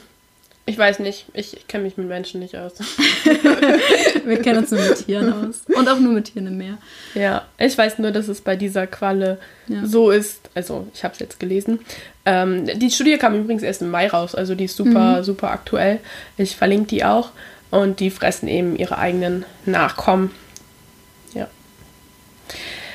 [0.64, 1.26] Ich weiß nicht.
[1.34, 2.74] Ich, ich kenne mich mit Menschen nicht aus.
[4.24, 5.62] Wir kennen uns nur mit Tieren aus.
[5.74, 6.78] Und auch nur mit Tieren im Meer.
[7.14, 9.84] Ja, ich weiß nur, dass es bei dieser Qualle Ja.
[9.84, 10.50] so ist.
[10.54, 11.80] Also, ich habe es jetzt gelesen.
[12.24, 14.36] Ähm, die Studie kam übrigens erst im Mai raus.
[14.36, 15.24] Also, die ist super, Mhm.
[15.24, 15.98] super aktuell.
[16.36, 17.30] Ich verlinke die auch.
[17.72, 20.30] Und die fressen eben ihre eigenen Nachkommen.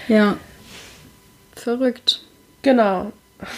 [0.08, 0.38] Ja.
[1.56, 2.22] Verrückt.
[2.62, 3.12] genau.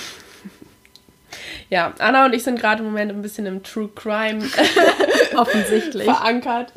[1.70, 4.40] Ja, Anna und ich sind gerade im Moment ein bisschen im True Crime
[5.36, 6.06] Offensichtlich.
[6.06, 6.74] verankert.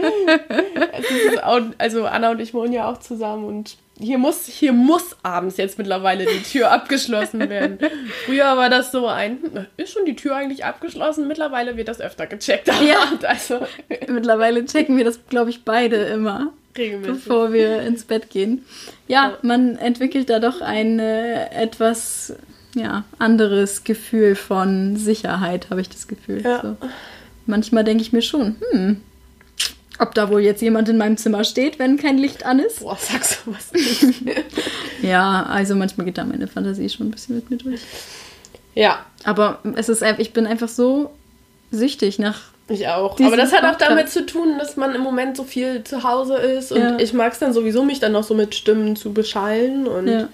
[1.42, 5.56] auch, also Anna und ich wohnen ja auch zusammen und hier muss, hier muss abends
[5.56, 7.78] jetzt mittlerweile die Tür abgeschlossen werden.
[8.26, 11.26] Früher war das so ein, ist schon die Tür eigentlich abgeschlossen?
[11.26, 12.68] Mittlerweile wird das öfter gecheckt.
[12.82, 13.12] Ja.
[13.22, 13.66] Also
[14.08, 16.52] Mittlerweile checken wir das, glaube ich, beide immer.
[16.76, 17.14] Regelmäßig.
[17.24, 18.64] bevor wir ins Bett gehen.
[19.08, 22.34] Ja, man entwickelt da doch ein äh, etwas
[22.74, 26.42] ja, anderes Gefühl von Sicherheit, habe ich das Gefühl.
[26.42, 26.62] Ja.
[26.62, 26.76] So.
[27.46, 29.00] Manchmal denke ich mir schon, hm,
[29.98, 32.80] ob da wohl jetzt jemand in meinem Zimmer steht, wenn kein Licht an ist.
[32.80, 34.04] Boah, sagst du was nicht.
[35.02, 37.80] Ja, also manchmal geht da meine Fantasie schon ein bisschen mit mir durch.
[38.74, 41.10] ja, Aber es ist ich bin einfach so
[41.70, 42.51] süchtig nach.
[42.74, 43.16] Ich auch.
[43.16, 43.90] Diesen Aber das hat auch Podcast.
[43.90, 46.98] damit zu tun, dass man im Moment so viel zu Hause ist und Ja.
[46.98, 50.28] ich mag es dann sowieso, mich dann noch so mit Stimmen zu beschallen und Ja.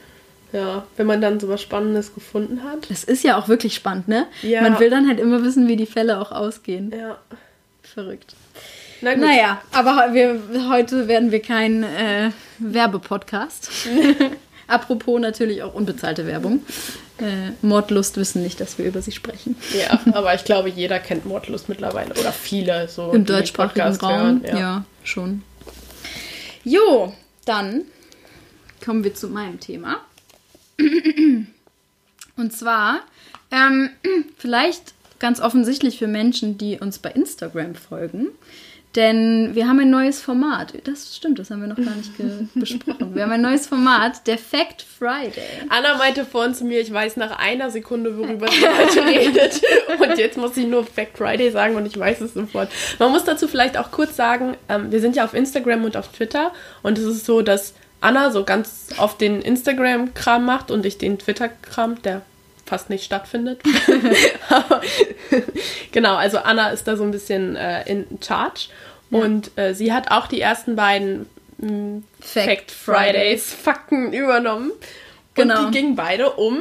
[0.53, 2.91] ja, wenn man dann so was Spannendes gefunden hat.
[2.91, 4.27] Das ist ja auch wirklich spannend, ne?
[4.43, 4.63] Ja.
[4.63, 6.93] Man will dann halt immer wissen, wie die Fälle auch ausgehen.
[6.97, 7.19] Ja.
[7.83, 8.35] Verrückt.
[9.01, 9.23] Na gut.
[9.25, 13.71] Naja, aber wir, heute werden wir kein äh, Werbepodcast.
[14.69, 16.63] Apropos natürlich auch unbezahlte Werbung.
[17.19, 19.57] Äh, Mordlust wissen nicht, dass wir über sie sprechen.
[19.77, 22.15] Ja, aber ich glaube, jeder kennt Mordlust mittlerweile.
[22.15, 23.11] Oder viele so.
[23.13, 24.13] Im deutschsprachigen Podcast Raum.
[24.13, 24.59] hören, ja.
[24.59, 24.85] Ja.
[25.03, 25.43] schon.
[26.65, 27.13] Jo,
[27.45, 27.83] dann
[28.85, 29.97] kommen wir zu meinem Thema.
[32.37, 33.01] Und zwar,
[33.51, 33.91] ähm,
[34.37, 38.29] vielleicht ganz offensichtlich für Menschen, die uns bei Instagram folgen.
[38.99, 40.73] Denn wir haben ein neues Format.
[40.83, 42.11] Das stimmt, das haben wir noch gar nicht
[42.55, 43.15] besprochen.
[43.15, 45.45] Wir haben ein neues Format, der Fact Friday.
[45.69, 49.63] Anna meinte vorhin zu mir, ich weiß nach einer Sekunde, worüber sie heute redet.
[50.01, 52.71] Und jetzt muss ich nur Fact Friday sagen und ich weiß es sofort.
[52.99, 56.09] Man muss dazu vielleicht auch kurz sagen, ähm, wir sind ja auf Instagram und auf
[56.09, 56.51] Twitter.
[56.83, 61.21] Und es ist so, dass Anna so ganz oft den Instagram-Kram macht und ich den
[61.21, 62.23] Twitter-Kram, der
[62.67, 63.61] fast nicht stattfindet.
[65.93, 68.69] Genau, also Anna ist da so ein bisschen äh, in charge.
[69.11, 71.27] Und äh, sie hat auch die ersten beiden
[71.59, 74.73] mh, Fact Fact Fridays Fakten übernommen.
[75.35, 75.67] Genau.
[75.67, 76.59] Und die gingen beide um.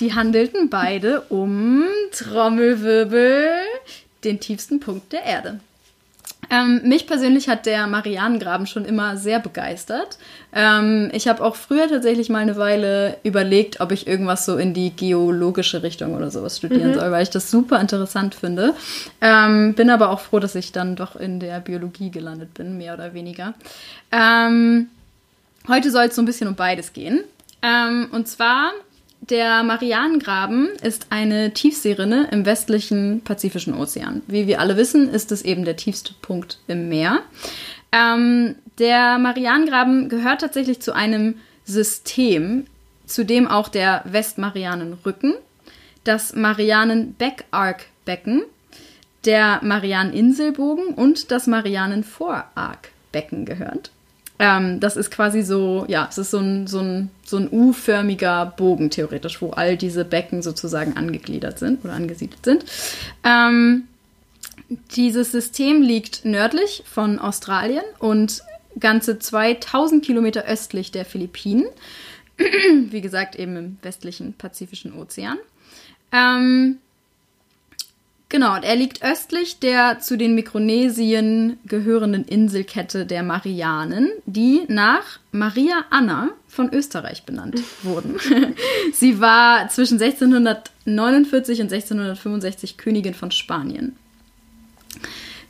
[0.00, 3.50] Die handelten beide um Trommelwirbel,
[4.24, 5.60] den tiefsten Punkt der Erde.
[6.50, 10.18] Ähm, mich persönlich hat der Marianengraben schon immer sehr begeistert.
[10.52, 14.74] Ähm, ich habe auch früher tatsächlich mal eine Weile überlegt, ob ich irgendwas so in
[14.74, 18.74] die geologische Richtung oder sowas studieren soll, weil ich das super interessant finde.
[19.20, 22.94] Ähm, bin aber auch froh, dass ich dann doch in der Biologie gelandet bin, mehr
[22.94, 23.54] oder weniger.
[24.10, 24.88] Ähm,
[25.68, 27.24] Heute soll es so ein bisschen um beides gehen.
[27.60, 28.70] Ähm, und zwar,
[29.30, 34.22] der Marianengraben ist eine Tiefseerinne im westlichen Pazifischen Ozean.
[34.26, 37.20] Wie wir alle wissen, ist es eben der tiefste Punkt im Meer.
[37.92, 42.66] Ähm, der Marianengraben gehört tatsächlich zu einem System,
[43.06, 45.34] zu dem auch der Westmarianenrücken,
[46.04, 48.42] das Marianen-Backarc-Becken,
[49.24, 53.90] der Marianeninselbogen und das Marianenvorarc-Becken gehört.
[54.38, 58.46] Ähm, das ist quasi so, ja, es ist so ein, so, ein, so ein U-förmiger
[58.56, 62.64] Bogen theoretisch, wo all diese Becken sozusagen angegliedert sind oder angesiedelt sind.
[63.24, 63.84] Ähm,
[64.94, 68.42] dieses System liegt nördlich von Australien und
[68.78, 71.66] ganze 2000 Kilometer östlich der Philippinen.
[72.36, 75.38] Wie gesagt, eben im westlichen Pazifischen Ozean.
[76.12, 76.78] Ähm,
[78.30, 85.18] Genau, und er liegt östlich der zu den Mikronesien gehörenden Inselkette der Marianen, die nach
[85.32, 88.16] Maria Anna von Österreich benannt wurden.
[88.92, 93.96] Sie war zwischen 1649 und 1665 Königin von Spanien.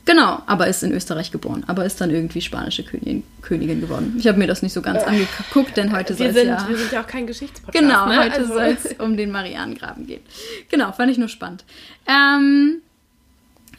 [0.05, 4.15] Genau, aber ist in Österreich geboren, aber ist dann irgendwie spanische Königin, Königin geworden.
[4.17, 6.67] Ich habe mir das nicht so ganz angeguckt, denn heute soll es sind, ja...
[6.67, 7.79] Wir sind ja auch kein Geschichtspodcast.
[7.79, 8.19] Genau, ne?
[8.19, 10.21] heute Also- soll es um den Marianengraben gehen.
[10.69, 11.63] Genau, fand ich nur spannend.
[12.07, 12.81] Ähm,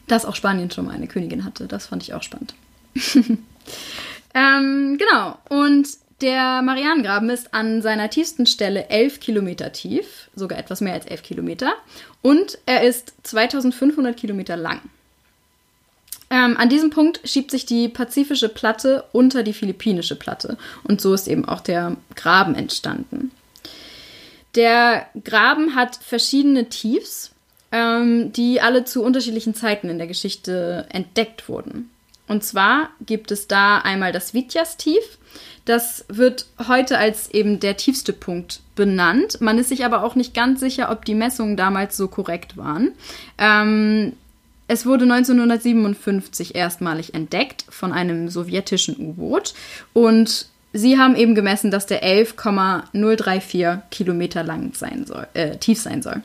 [0.06, 2.54] dass auch Spanien schon mal eine Königin hatte, das fand ich auch spannend.
[4.35, 5.88] ähm, genau, und
[6.20, 11.22] der Marianengraben ist an seiner tiefsten Stelle 11 Kilometer tief, sogar etwas mehr als 11
[11.22, 11.72] Kilometer,
[12.22, 14.80] und er ist 2500 Kilometer lang.
[16.31, 21.12] Ähm, an diesem Punkt schiebt sich die pazifische Platte unter die philippinische Platte und so
[21.12, 23.33] ist eben auch der Graben entstanden.
[24.55, 27.33] Der Graben hat verschiedene Tiefs,
[27.73, 31.90] ähm, die alle zu unterschiedlichen Zeiten in der Geschichte entdeckt wurden.
[32.27, 35.19] Und zwar gibt es da einmal das Vityas-Tief.
[35.64, 39.40] Das wird heute als eben der tiefste Punkt benannt.
[39.40, 42.93] Man ist sich aber auch nicht ganz sicher, ob die Messungen damals so korrekt waren.
[43.37, 44.12] Ähm,
[44.70, 49.52] es wurde 1957 erstmalig entdeckt von einem sowjetischen U-Boot
[49.92, 56.02] und sie haben eben gemessen, dass der 11,034 Kilometer lang sein soll, äh, tief sein
[56.02, 56.22] soll.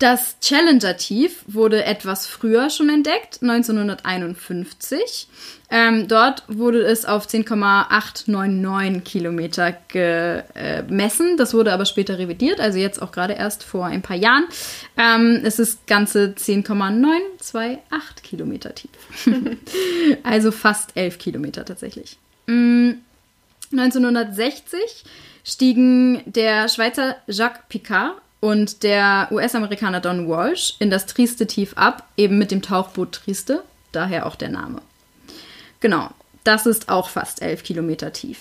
[0.00, 5.28] Das Challenger-Tief wurde etwas früher schon entdeckt, 1951.
[5.68, 11.36] Ähm, dort wurde es auf 10,899 Kilometer gemessen.
[11.36, 14.44] Das wurde aber später revidiert, also jetzt auch gerade erst vor ein paar Jahren.
[14.96, 18.88] Ähm, es ist ganze 10,928 Kilometer tief.
[20.22, 22.16] also fast 11 Kilometer tatsächlich.
[22.46, 22.92] Mm,
[23.70, 25.04] 1960
[25.44, 32.08] stiegen der Schweizer Jacques Picard und der US-Amerikaner Don Walsh in das Trieste Tief ab,
[32.16, 34.80] eben mit dem Tauchboot Trieste, daher auch der Name.
[35.80, 36.10] Genau,
[36.44, 38.38] das ist auch fast 11 Kilometer tief.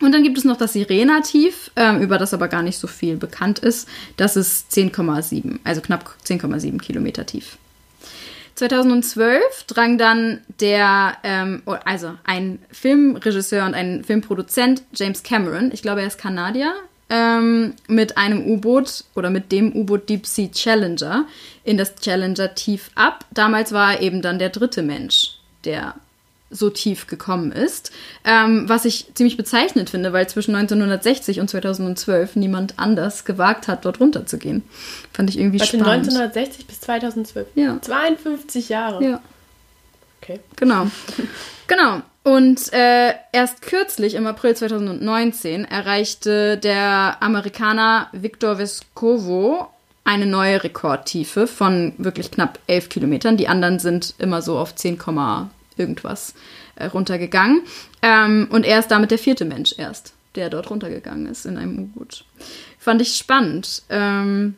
[0.00, 3.16] Und dann gibt es noch das Sirena-Tief, ähm, über das aber gar nicht so viel
[3.16, 3.88] bekannt ist.
[4.16, 7.56] Das ist 10,7, also knapp 10,7 Kilometer tief.
[8.56, 16.00] 2012 drang dann der, ähm, also ein Filmregisseur und ein Filmproduzent, James Cameron, ich glaube,
[16.00, 16.74] er ist Kanadier,
[17.12, 21.26] ähm, mit einem U-Boot oder mit dem U-Boot Deep Sea Challenger
[21.62, 23.26] in das Challenger tief ab.
[23.32, 25.94] Damals war er eben dann der dritte Mensch, der
[26.48, 27.92] so tief gekommen ist.
[28.24, 33.84] Ähm, was ich ziemlich bezeichnend finde, weil zwischen 1960 und 2012 niemand anders gewagt hat,
[33.84, 34.62] dort runterzugehen.
[35.12, 36.08] Fand ich irgendwie Warte, spannend.
[36.08, 37.46] 1960 bis 2012.
[37.54, 37.78] Ja.
[37.80, 39.04] 52 Jahre.
[39.04, 39.22] Ja.
[40.22, 40.40] Okay.
[40.56, 40.86] Genau.
[41.66, 42.02] genau.
[42.24, 49.68] Und äh, erst kürzlich, im April 2019, erreichte der Amerikaner Victor Vescovo
[50.04, 53.36] eine neue Rekordtiefe von wirklich knapp 11 Kilometern.
[53.36, 54.98] Die anderen sind immer so auf 10,
[55.76, 56.34] irgendwas
[56.76, 57.62] äh, runtergegangen.
[58.02, 61.78] Ähm, und er ist damit der vierte Mensch erst, der dort runtergegangen ist in einem
[61.78, 62.24] U-Boot.
[62.78, 63.82] Fand ich spannend.
[63.90, 64.56] Ähm,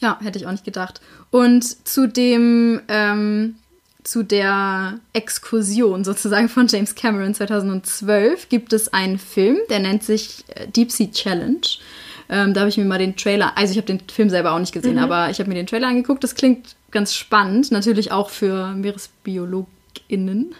[0.00, 1.00] ja, hätte ich auch nicht gedacht.
[1.30, 3.56] Und zu dem, ähm,
[4.04, 10.44] zu der Exkursion sozusagen von James Cameron 2012 gibt es einen Film, der nennt sich
[10.48, 11.60] äh, Deep Sea Challenge.
[12.28, 14.58] Ähm, da habe ich mir mal den Trailer, also ich habe den Film selber auch
[14.58, 16.24] nicht gesehen, aber ich habe mir den Trailer angeguckt.
[16.24, 20.54] Das klingt ganz spannend, natürlich auch für MeeresbiologInnen,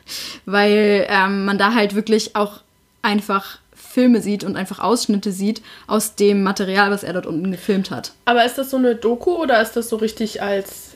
[0.45, 2.61] weil ähm, man da halt wirklich auch
[3.01, 7.91] einfach Filme sieht und einfach Ausschnitte sieht aus dem Material, was er dort unten gefilmt
[7.91, 8.13] hat.
[8.25, 10.92] Aber ist das so eine Doku oder ist das so richtig als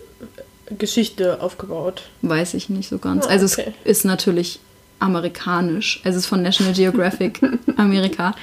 [0.79, 2.03] Geschichte aufgebaut?
[2.23, 3.27] Weiß ich nicht so ganz.
[3.27, 3.73] Ah, Also okay.
[3.85, 4.59] es ist natürlich
[4.99, 6.01] amerikanisch.
[6.05, 7.41] Also es ist von National Geographic
[7.77, 8.35] Amerika.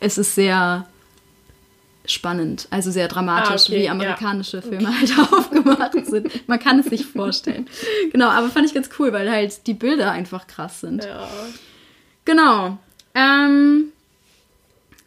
[0.00, 0.86] Es ist sehr
[2.04, 3.92] spannend, also sehr dramatisch, Ah, okay, wie ja.
[3.92, 6.48] amerikanische Filme halt aufgemacht sind.
[6.48, 7.68] Man kann es sich vorstellen.
[8.12, 11.04] Genau, aber fand ich ganz cool, weil halt die Bilder einfach krass sind.
[11.04, 11.28] Ja.
[12.24, 12.78] Genau.
[13.14, 13.92] Ähm,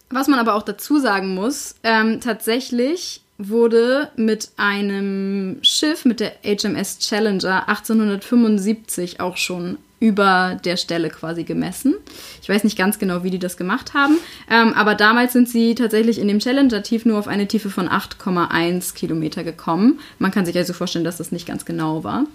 [0.09, 6.33] was man aber auch dazu sagen muss, ähm, tatsächlich wurde mit einem Schiff, mit der
[6.43, 11.93] HMS Challenger 1875 auch schon über der Stelle quasi gemessen.
[12.41, 14.17] Ich weiß nicht ganz genau, wie die das gemacht haben,
[14.49, 18.95] ähm, aber damals sind sie tatsächlich in dem Challenger-Tief nur auf eine Tiefe von 8,1
[18.95, 19.99] Kilometer gekommen.
[20.17, 22.25] Man kann sich also vorstellen, dass das nicht ganz genau war.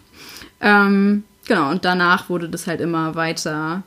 [0.61, 3.83] Ähm, genau, und danach wurde das halt immer weiter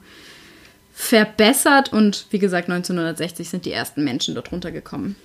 [0.93, 5.15] verbessert und wie gesagt, 1960 sind die ersten Menschen dort runtergekommen.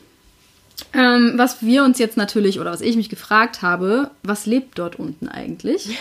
[0.92, 4.96] Ähm, was wir uns jetzt natürlich, oder was ich mich gefragt habe, was lebt dort
[4.98, 5.98] unten eigentlich?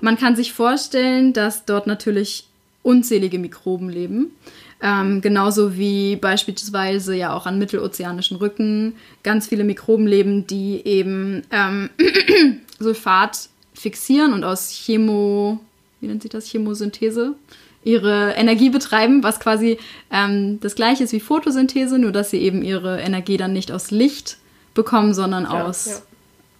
[0.00, 2.46] Man kann sich vorstellen, dass dort natürlich
[2.82, 4.32] unzählige Mikroben leben.
[4.80, 11.42] Ähm, genauso wie beispielsweise ja auch an mittelozeanischen Rücken ganz viele Mikroben leben, die eben
[11.52, 11.90] ähm,
[12.80, 15.60] Sulfat fixieren und aus Chemo,
[16.00, 17.34] wie nennt sich das, Chemosynthese,
[17.84, 19.78] ihre Energie betreiben, was quasi
[20.10, 23.90] ähm, das gleiche ist wie Photosynthese, nur dass sie eben ihre Energie dann nicht aus
[23.90, 24.38] Licht
[24.74, 26.02] bekommen, sondern Ja, aus,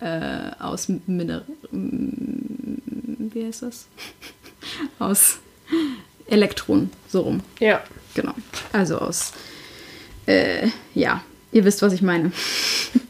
[0.01, 1.43] Äh, aus Miner
[3.35, 3.87] wie heißt das?
[4.99, 5.39] aus
[6.27, 7.41] Elektronen, so rum.
[7.61, 7.83] Ja.
[8.15, 8.35] Genau.
[8.73, 9.33] Also aus,
[10.27, 12.33] äh, ja, ihr wisst, was ich meine.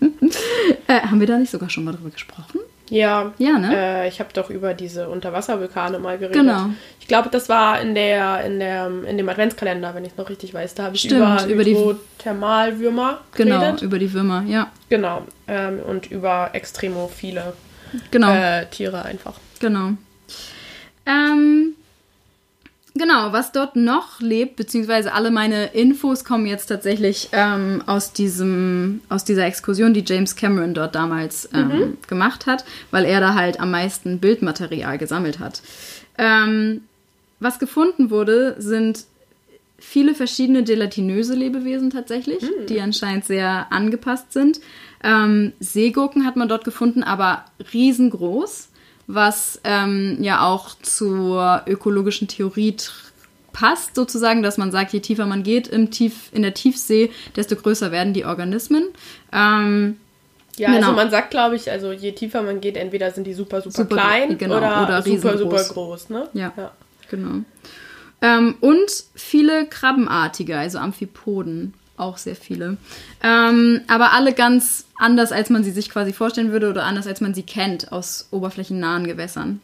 [0.86, 2.60] äh, haben wir da nicht sogar schon mal drüber gesprochen?
[2.92, 3.74] Ja, Ja, ne?
[3.74, 6.40] äh, ich habe doch über diese Unterwasservulkane mal geredet.
[6.42, 6.66] Genau.
[7.00, 10.28] Ich glaube, das war in der in der in dem Adventskalender, wenn ich es noch
[10.28, 10.74] richtig weiß.
[10.74, 13.82] Da habe ich über, über die- Hydrothermalwürmer Genau, geredet.
[13.82, 14.70] über die Würmer, ja.
[14.90, 15.22] Genau.
[15.48, 17.54] Ähm, und über extremophile
[18.10, 18.32] Genau.
[18.32, 19.34] äh, Tiere einfach.
[19.60, 19.92] Genau.
[21.06, 21.74] Ähm,
[22.94, 29.00] genau, was dort noch lebt, beziehungsweise alle meine Infos kommen jetzt tatsächlich ähm, aus, diesem,
[29.08, 33.60] aus dieser Exkursion, die James Cameron dort damals ähm, gemacht hat, weil er da halt
[33.60, 35.62] am meisten Bildmaterial gesammelt hat.
[36.18, 36.82] Ähm,
[37.40, 39.04] was gefunden wurde, sind
[39.78, 44.60] viele verschiedene gelatinöse Lebewesen tatsächlich, die anscheinend sehr angepasst sind.
[45.02, 48.68] Ähm, Seegurken hat man dort gefunden, aber riesengroß,
[49.06, 52.76] was ähm, ja auch zur ökologischen Theorie
[53.52, 57.56] passt, sozusagen, dass man sagt, je tiefer man geht im Tief, in der Tiefsee, desto
[57.56, 58.84] größer werden die Organismen.
[59.32, 59.96] Ähm,
[60.56, 60.88] Ja, Genau.
[60.88, 63.76] also man sagt, glaube ich, also je tiefer man geht, entweder sind die super, super,
[63.82, 66.28] Super, klein genau, oder, oder super, super groß, ne?
[66.34, 66.52] Ja.
[66.56, 66.72] ja.
[67.10, 67.42] Genau.
[68.20, 72.76] Ähm, und viele Krabbenartige, also Amphipoden, auch sehr viele.
[73.22, 77.20] Ähm, aber alle ganz anders, als man sie sich quasi vorstellen würde oder anders, als
[77.20, 79.60] man sie kennt aus oberflächennahen Gewässern.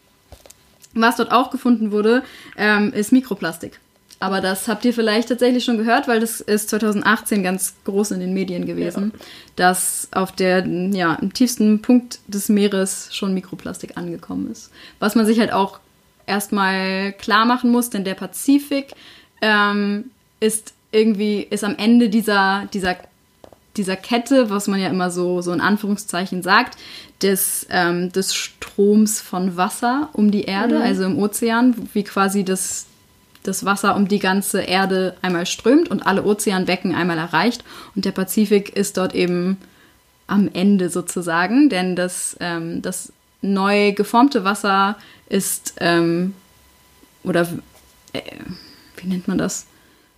[0.94, 2.22] Was dort auch gefunden wurde,
[2.56, 3.78] ähm, ist Mikroplastik.
[4.20, 8.20] Aber das habt ihr vielleicht tatsächlich schon gehört, weil das ist 2018 ganz groß in
[8.20, 9.12] den Medien gewesen,
[9.54, 14.72] dass auf der, ja, im tiefsten Punkt des Meeres schon Mikroplastik angekommen ist.
[14.98, 15.78] Was man sich halt auch
[16.26, 18.92] erstmal klar machen muss, denn der Pazifik
[19.40, 22.96] ähm, ist irgendwie, ist am Ende dieser, dieser,
[23.78, 26.76] dieser Kette, was man ja immer so, so in Anführungszeichen sagt,
[27.22, 32.86] des, ähm, des Stroms von Wasser um die Erde, also im Ozean, wie quasi das,
[33.42, 37.64] das Wasser um die ganze Erde einmal strömt und alle Ozeanbecken einmal erreicht.
[37.96, 39.56] Und der Pazifik ist dort eben
[40.26, 44.96] am Ende sozusagen, denn das, ähm, das neu geformte Wasser
[45.28, 46.34] ist, ähm,
[47.24, 47.48] oder
[48.12, 48.20] äh,
[48.96, 49.66] wie nennt man das?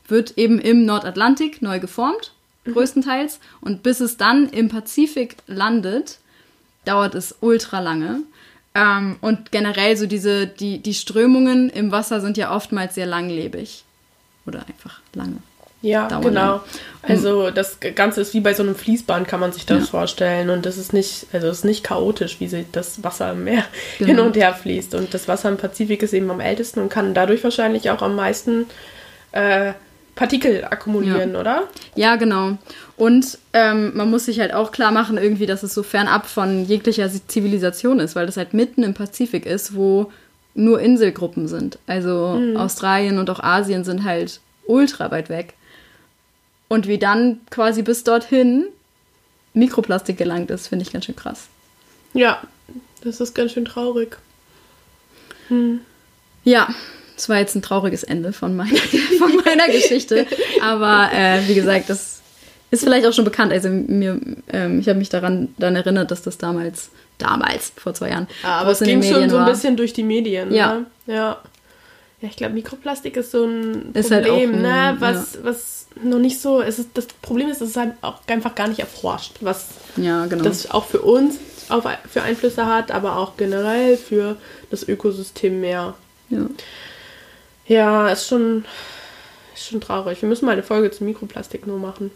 [0.09, 2.33] Wird eben im Nordatlantik neu geformt,
[2.65, 3.41] größtenteils.
[3.61, 6.19] Und bis es dann im Pazifik landet,
[6.85, 8.23] dauert es ultra lange.
[8.75, 13.85] Ähm, und generell so diese, die, die Strömungen im Wasser sind ja oftmals sehr langlebig.
[14.47, 15.37] Oder einfach lange.
[15.83, 16.41] Ja, dauern genau.
[16.53, 16.61] lang.
[17.03, 19.87] Also das Ganze ist wie bei so einem Fließband, kann man sich das Ja.
[19.87, 20.51] vorstellen.
[20.51, 23.65] Und das ist nicht, also es ist nicht chaotisch, wie das Wasser im Meer
[23.99, 24.09] Genau.
[24.11, 24.95] hin und her fließt.
[24.95, 28.15] Und das Wasser im Pazifik ist eben am ältesten und kann dadurch wahrscheinlich auch am
[28.15, 28.67] meisten
[29.33, 29.73] äh,
[30.21, 31.67] Partikel akkumulieren, oder?
[31.95, 32.59] Ja, genau.
[32.99, 36.67] Und ähm, man muss sich halt auch klar machen, irgendwie, dass es so fernab von
[36.67, 40.13] jeglicher Zivilisation ist, weil das halt mitten im Pazifik ist, wo
[40.55, 41.79] nur Inselgruppen sind.
[41.87, 45.55] Also Australien und auch Asien sind halt ultra weit weg.
[46.69, 48.67] Und wie dann quasi bis dorthin
[49.55, 51.49] Mikroplastik gelangt ist, finde ich ganz schön krass.
[52.13, 52.43] Ja,
[53.03, 54.19] das ist ganz schön traurig.
[56.45, 56.69] Ja,
[57.21, 58.77] das war jetzt ein trauriges Ende von meiner,
[59.19, 60.27] von meiner Geschichte.
[60.63, 62.21] Aber äh, wie gesagt, das
[62.71, 63.53] ist vielleicht auch schon bekannt.
[63.53, 64.19] Also mir,
[64.51, 68.71] ähm, ich habe mich daran dann erinnert, dass das damals, damals, vor zwei Jahren, Aber
[68.71, 70.51] es groß in den ging schon so ein bisschen durch die Medien.
[70.55, 70.75] Ja.
[70.75, 70.87] Ne?
[71.07, 71.39] Ja.
[72.23, 74.97] Ja, ich glaube, Mikroplastik ist so ein Ist halt Problem, auch ein- ne?
[74.99, 76.61] Was, was noch nicht so.
[76.63, 80.25] Es ist, das Problem ist, es ist halt auch einfach gar nicht erforscht, was Ja,
[80.27, 80.45] genau.
[80.45, 81.37] das auch für uns
[81.71, 84.37] auf, für Einflüsse hat, aber auch generell für
[84.71, 85.95] das Ökosystem mehr.
[86.31, 86.47] ja.
[87.71, 88.65] Ja, ist schon,
[89.55, 90.21] ist schon traurig.
[90.21, 92.11] Wir müssen mal eine Folge zu Mikroplastik nur machen.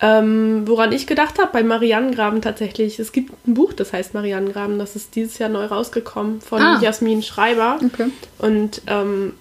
[0.00, 4.78] Ähm, woran ich gedacht habe, bei Marianengraben tatsächlich, es gibt ein Buch, das heißt Marianengraben,
[4.78, 6.78] das ist dieses Jahr neu rausgekommen von Ah.
[6.82, 7.78] Jasmin Schreiber.
[7.82, 8.10] Okay.
[8.36, 9.32] Und ähm,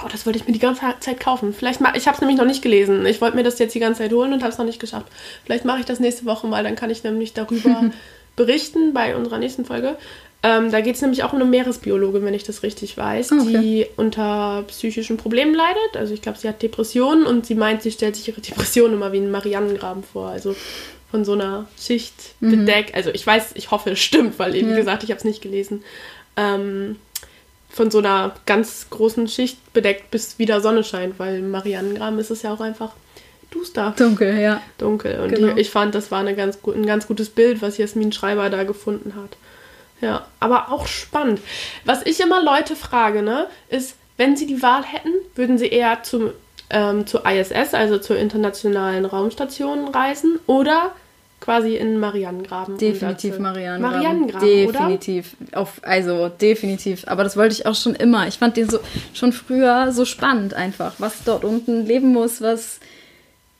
[0.00, 1.52] oh, das wollte ich mir die ganze Zeit kaufen.
[1.52, 3.04] Vielleicht ma ich habe es nämlich noch nicht gelesen.
[3.06, 5.06] Ich wollte mir das jetzt die ganze Zeit holen und habe es noch nicht geschafft.
[5.44, 7.90] Vielleicht mache ich das nächste Woche mal, dann kann ich nämlich darüber
[8.36, 9.96] berichten bei unserer nächsten Folge.
[10.46, 13.38] Ähm, da geht es nämlich auch um eine Meeresbiologin, wenn ich das richtig weiß, Ah,
[13.40, 13.58] okay.
[13.58, 15.96] die unter psychischen Problemen leidet.
[15.96, 19.10] Also ich glaube, sie hat Depressionen und sie meint, sie stellt sich ihre Depression immer
[19.12, 20.28] wie einen Marianengraben vor.
[20.28, 20.54] Also
[21.10, 22.94] von so einer Schicht bedeckt.
[22.94, 24.70] Also ich weiß, ich hoffe, es stimmt, weil, wie Mhm.
[24.70, 24.76] Ja.
[24.76, 25.82] gesagt, ich habe es nicht gelesen.
[26.36, 26.96] Ähm,
[27.70, 32.30] von so einer ganz großen Schicht bedeckt, bis wieder Sonne scheint, weil im Marianengraben ist
[32.30, 32.92] es ja auch einfach
[33.50, 33.94] duster.
[33.96, 34.60] Dunkel, ja.
[34.78, 35.20] Dunkel.
[35.20, 35.54] Und Genau.
[35.54, 38.64] die, ich fand, das war eine ganz, ein ganz gutes Bild, was Jasmin Schreiber da
[38.64, 39.36] gefunden hat.
[40.00, 41.40] Ja, aber auch spannend.
[41.84, 46.02] Was ich immer Leute frage, ne, ist, wenn sie die Wahl hätten, würden sie eher
[46.02, 46.30] zum,
[46.70, 50.92] ähm, zur ISS, also zur Internationalen Raumstation, reisen oder
[51.44, 52.78] quasi in Marianengraben?
[52.78, 53.98] Definitiv Marianengraben.
[53.98, 54.72] Marianengraben, oder?
[54.78, 55.36] definitiv.
[55.52, 57.04] Auf, also definitiv.
[57.06, 58.26] Aber das wollte ich auch schon immer.
[58.28, 58.78] Ich fand den so
[59.12, 62.80] schon früher so spannend einfach, was dort unten leben muss, was.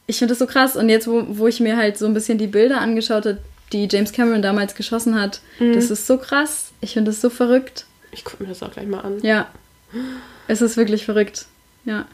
[0.06, 0.76] Ich finde das so krass.
[0.76, 3.38] Und jetzt, wo, wo ich mir halt so ein bisschen die Bilder angeschaut habe,
[3.72, 5.72] die James Cameron damals geschossen hat, Mhm.
[5.74, 6.72] das ist so krass.
[6.80, 7.86] Ich finde das so verrückt.
[8.12, 9.20] Ich gucke mir das auch gleich mal an.
[9.22, 9.48] Ja.
[10.48, 11.46] Es ist wirklich verrückt.
[11.84, 12.06] Ja.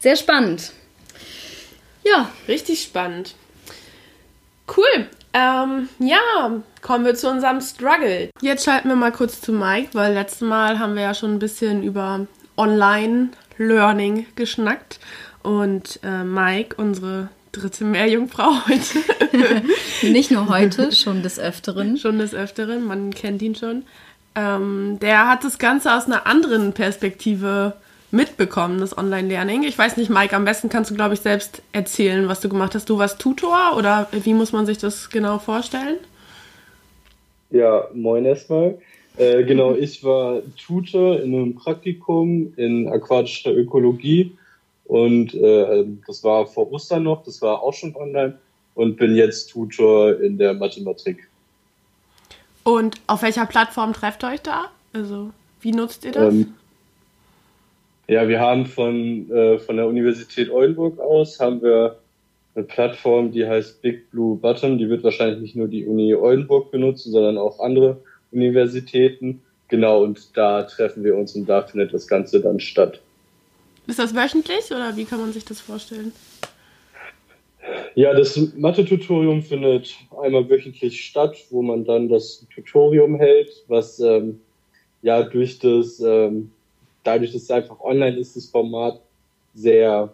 [0.00, 0.72] Sehr spannend.
[2.04, 3.34] Ja, Richtig spannend.
[4.76, 5.06] Cool.
[5.34, 6.18] Ähm, ja,
[6.82, 8.30] kommen wir zu unserem Struggle.
[8.42, 11.38] Jetzt schalten wir mal kurz zu Mike, weil letztes Mal haben wir ja schon ein
[11.38, 12.26] bisschen über
[12.56, 14.98] Online-Learning geschnackt.
[15.42, 19.62] Und äh, Mike, unsere dritte Meerjungfrau heute,
[20.10, 21.98] nicht nur heute, schon des Öfteren.
[21.98, 23.84] schon des Öfteren, man kennt ihn schon,
[24.34, 27.74] ähm, der hat das Ganze aus einer anderen Perspektive
[28.10, 29.62] mitbekommen, das Online-Learning.
[29.62, 32.74] Ich weiß nicht, Mike, am besten kannst du, glaube ich, selbst erzählen, was du gemacht
[32.74, 32.88] hast.
[32.88, 35.96] Du warst Tutor oder wie muss man sich das genau vorstellen?
[37.50, 38.78] Ja, moin erstmal.
[39.16, 44.32] Äh, genau, ich war Tutor in einem Praktikum in aquatischer Ökologie
[44.92, 48.38] und äh, das war vor Ostern noch, das war auch schon online
[48.74, 51.30] und bin jetzt Tutor in der Mathematik.
[52.62, 54.66] Und auf welcher Plattform trefft ihr euch da?
[54.92, 55.30] Also,
[55.62, 56.34] wie nutzt ihr das?
[56.34, 56.52] Ähm,
[58.06, 61.96] ja, wir haben von, äh, von der Universität Oldenburg aus haben wir
[62.54, 64.76] eine Plattform, die heißt Big Blue Button.
[64.76, 67.96] Die wird wahrscheinlich nicht nur die Uni Oldenburg benutzen, sondern auch andere
[68.30, 69.40] Universitäten.
[69.68, 73.00] Genau, und da treffen wir uns und da findet das Ganze dann statt.
[73.92, 76.12] Ist das wöchentlich oder wie kann man sich das vorstellen?
[77.94, 84.40] Ja, das Mathe-Tutorium findet einmal wöchentlich statt, wo man dann das Tutorium hält, was ähm,
[85.02, 86.50] ja durch das, ähm,
[87.04, 88.98] dadurch, dass es einfach online ist, das Format
[89.52, 90.10] sehr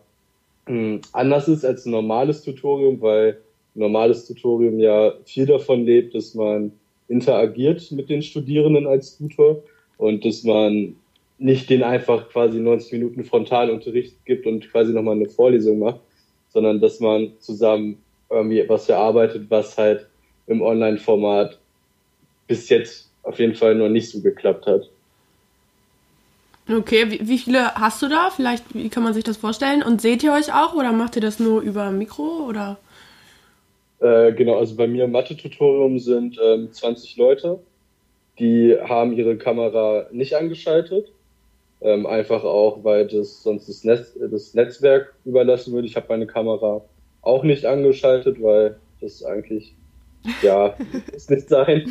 [0.66, 3.38] mh, anders ist als ein normales Tutorium, weil
[3.76, 6.72] ein normales Tutorium ja viel davon lebt, dass man
[7.06, 9.62] interagiert mit den Studierenden als Tutor
[9.98, 10.96] und dass man
[11.39, 16.01] nicht den einfach quasi 90 Minuten Frontalunterricht gibt und quasi nochmal eine Vorlesung macht,
[16.49, 20.07] sondern dass man zusammen irgendwie etwas erarbeitet, was halt
[20.47, 21.59] im Online-Format
[22.47, 24.89] bis jetzt auf jeden Fall noch nicht so geklappt hat.
[26.70, 28.30] Okay, wie, wie viele hast du da?
[28.30, 29.82] Vielleicht, wie kann man sich das vorstellen?
[29.82, 32.78] Und seht ihr euch auch oder macht ihr das nur über Mikro oder?
[34.01, 37.59] Äh, genau, also bei mir im Mathe-Tutorium sind ähm, 20 Leute,
[38.39, 41.11] die haben ihre Kamera nicht angeschaltet.
[41.80, 45.86] Ähm, einfach auch, weil das sonst das, Netz, das Netzwerk überlassen würde.
[45.86, 46.82] Ich habe meine Kamera
[47.22, 49.74] auch nicht angeschaltet, weil das eigentlich,
[50.42, 50.74] ja,
[51.12, 51.88] muss nicht sein.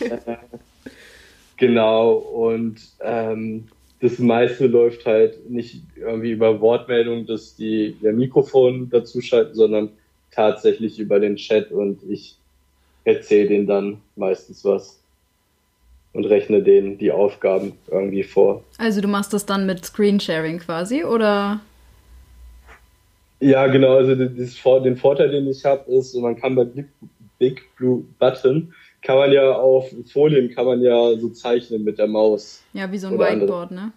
[1.58, 3.68] genau, und ähm,
[4.00, 9.90] das meiste läuft halt nicht irgendwie über Wortmeldung, dass die ihr Mikrofon dazu schalten, sondern
[10.30, 12.36] tatsächlich über den Chat und ich
[13.04, 15.03] erzähle denen dann meistens was
[16.14, 18.62] und rechne denen die Aufgaben irgendwie vor.
[18.78, 21.60] Also du machst das dann mit Screensharing quasi, oder?
[23.40, 26.86] Ja, genau, also das, den Vorteil, den ich habe, ist, man kann bei Big,
[27.38, 32.06] Big Blue Button, kann man ja auf Folien, kann man ja so zeichnen mit der
[32.06, 32.62] Maus.
[32.72, 33.48] Ja, wie so ein Oder andere.
[33.48, 33.92] Whiteboard, ne?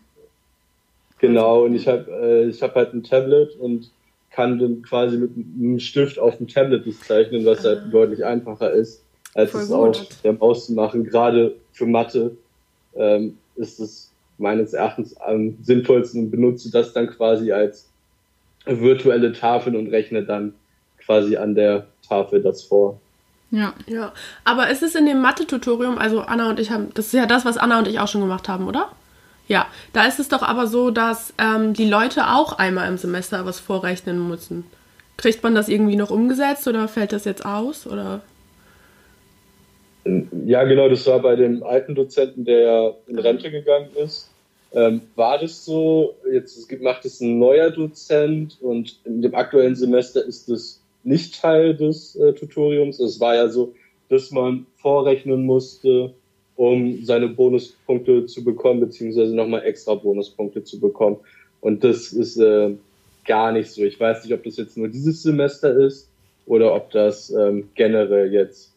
[1.19, 3.89] Genau, und ich habe äh, ich hab halt ein Tablet und
[4.31, 8.71] kann dann quasi mit einem Stift auf dem Tablet das zeichnen, was halt deutlich einfacher
[8.71, 9.03] ist,
[9.37, 9.77] als Voll es gut.
[9.77, 11.03] auf der Maus zu machen.
[11.03, 12.35] Gerade für Mathe
[12.95, 17.87] ähm, ist es meines Erachtens am sinnvollsten und benutze das dann quasi als
[18.65, 20.53] virtuelle Tafel und rechne dann
[20.99, 22.99] quasi an der Tafel das vor.
[23.51, 23.73] Ja.
[23.85, 24.11] Ja,
[24.43, 27.45] aber ist es in dem Mathe-Tutorium, also Anna und ich haben, das ist ja das,
[27.45, 28.91] was Anna und ich auch schon gemacht haben, oder?
[29.47, 33.45] Ja, da ist es doch aber so, dass ähm, die Leute auch einmal im Semester
[33.45, 34.65] was vorrechnen müssen.
[35.15, 37.87] Kriegt man das irgendwie noch umgesetzt oder fällt das jetzt aus?
[37.87, 38.21] Oder?
[40.45, 44.29] Ja, genau, das war bei dem alten Dozenten, der ja in Rente gegangen ist.
[44.73, 46.15] Ähm, war das so?
[46.31, 51.75] Jetzt macht es ein neuer Dozent und in dem aktuellen Semester ist es nicht Teil
[51.75, 52.99] des äh, Tutoriums.
[52.99, 53.73] Es war ja so,
[54.09, 56.13] dass man vorrechnen musste,
[56.55, 61.17] um seine Bonuspunkte zu bekommen, beziehungsweise nochmal extra Bonuspunkte zu bekommen.
[61.61, 62.75] Und das ist äh,
[63.25, 63.83] gar nicht so.
[63.83, 66.09] Ich weiß nicht, ob das jetzt nur dieses Semester ist
[66.45, 68.73] oder ob das ähm, generell jetzt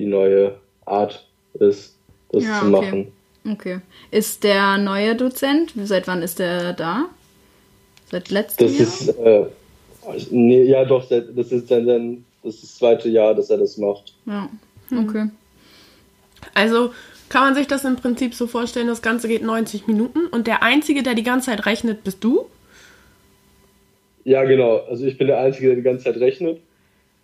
[0.00, 0.54] die neue
[0.86, 1.96] Art ist,
[2.32, 2.86] das Ja, zu okay.
[2.86, 3.12] machen.
[3.52, 3.80] Okay.
[4.10, 7.06] Ist der neue Dozent, seit wann ist der da?
[8.10, 8.88] Seit letztem Das Jahr?
[8.88, 13.50] ist, äh, nee, ja doch, das ist dann, dann das, ist das zweite Jahr, dass
[13.50, 14.14] er das macht.
[14.26, 14.48] Ja.
[14.90, 15.28] Okay.
[16.54, 16.92] Also
[17.28, 20.62] kann man sich das im Prinzip so vorstellen, das Ganze geht 90 Minuten und der
[20.62, 22.46] Einzige, der die ganze Zeit rechnet, bist du?
[24.24, 24.78] Ja, genau.
[24.88, 26.60] Also ich bin der Einzige, der die ganze Zeit rechnet.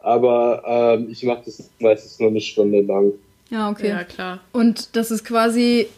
[0.07, 3.11] Aber ähm, ich mache das meistens nur eine Stunde lang.
[3.51, 3.89] Ja, okay.
[3.89, 4.39] Ja, klar.
[4.53, 5.89] Und das ist quasi,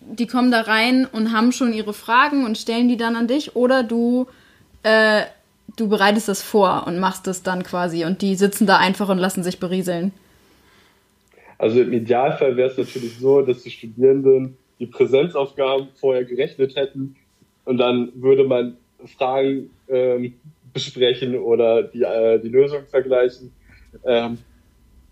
[0.00, 3.54] die kommen da rein und haben schon ihre Fragen und stellen die dann an dich
[3.54, 4.28] oder du,
[4.82, 5.24] äh,
[5.76, 9.18] du bereitest das vor und machst das dann quasi und die sitzen da einfach und
[9.18, 10.12] lassen sich berieseln.
[11.58, 17.14] Also im Idealfall wäre es natürlich so, dass die Studierenden die Präsenzaufgaben vorher gerechnet hätten
[17.66, 18.78] und dann würde man
[19.18, 20.32] Fragen ähm,
[20.76, 23.52] besprechen oder die, äh, die Lösung vergleichen.
[24.04, 24.38] Ähm,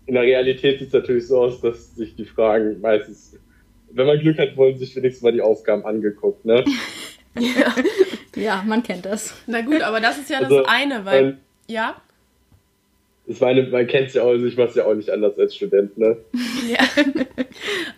[0.05, 3.39] in der Realität sieht es natürlich so aus, dass sich die Fragen meistens,
[3.91, 6.45] wenn man Glück hat, wollen sich wenigstens mal die Aufgaben angeguckt.
[6.45, 6.63] Ne?
[8.35, 9.33] Ja, man kennt das.
[9.47, 11.23] Na gut, aber das ist ja das Also, eine, weil.
[11.23, 11.37] ähm,
[11.67, 11.95] ja?
[13.27, 15.97] Ich meine, man kennt ja auch, ich mache es ja auch nicht anders als Student.
[15.97, 16.17] Ne?
[16.67, 16.79] Ja.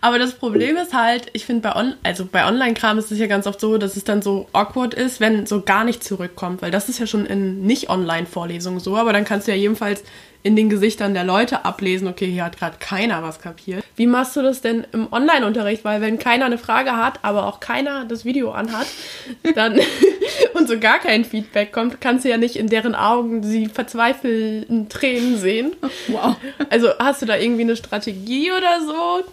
[0.00, 3.26] Aber das Problem ist halt, ich finde bei On also bei Online-Kram ist es ja
[3.26, 6.70] ganz oft so, dass es dann so awkward ist, wenn so gar nicht zurückkommt, weil
[6.70, 10.04] das ist ja schon in nicht-Online-Vorlesungen so, aber dann kannst du ja jedenfalls
[10.42, 13.84] in den Gesichtern der Leute ablesen, okay, hier hat gerade keiner was kapiert.
[13.96, 15.84] Wie machst du das denn im Online-Unterricht?
[15.84, 18.86] Weil wenn keiner eine Frage hat, aber auch keiner das Video anhat,
[19.54, 19.80] dann
[20.54, 24.88] und so gar kein Feedback kommt, kannst du ja nicht in deren Augen die verzweifelten
[24.88, 25.72] Tränen sehen.
[26.06, 26.36] Wow.
[26.70, 29.24] Also hast du da irgendwie eine Strategie oder so,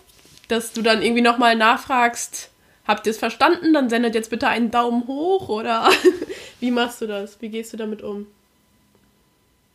[0.47, 2.49] dass du dann irgendwie nochmal nachfragst,
[2.87, 3.73] habt ihr es verstanden?
[3.73, 5.89] Dann sendet jetzt bitte einen Daumen hoch oder
[6.59, 7.41] wie machst du das?
[7.41, 8.27] Wie gehst du damit um?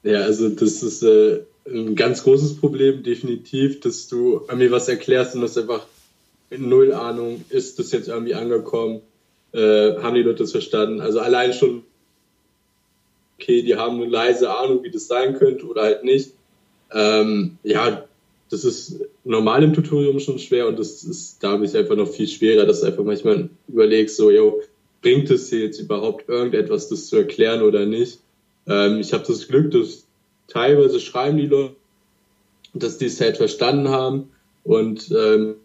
[0.03, 5.35] Ja, also das ist äh, ein ganz großes Problem, definitiv, dass du mir was erklärst
[5.35, 5.87] und das einfach
[6.49, 9.03] in null Ahnung, ist das jetzt irgendwie angekommen,
[9.53, 11.01] äh, haben die Leute das verstanden?
[11.01, 11.85] Also allein schon,
[13.39, 16.33] okay, die haben eine leise Ahnung, wie das sein könnte oder halt nicht.
[16.93, 18.05] Ähm, ja,
[18.51, 22.67] das ist normal im Tutorium schon schwer und das ist dadurch einfach noch viel schwerer,
[22.67, 24.61] dass du einfach manchmal überlegst, so, yo,
[25.03, 28.19] bringt es dir jetzt überhaupt irgendetwas, das zu erklären oder nicht?
[28.71, 30.07] Ähm, ich habe das Glück, dass
[30.47, 31.75] teilweise schreiben die Leute,
[32.73, 34.31] dass die es halt verstanden haben
[34.63, 35.57] und ähm,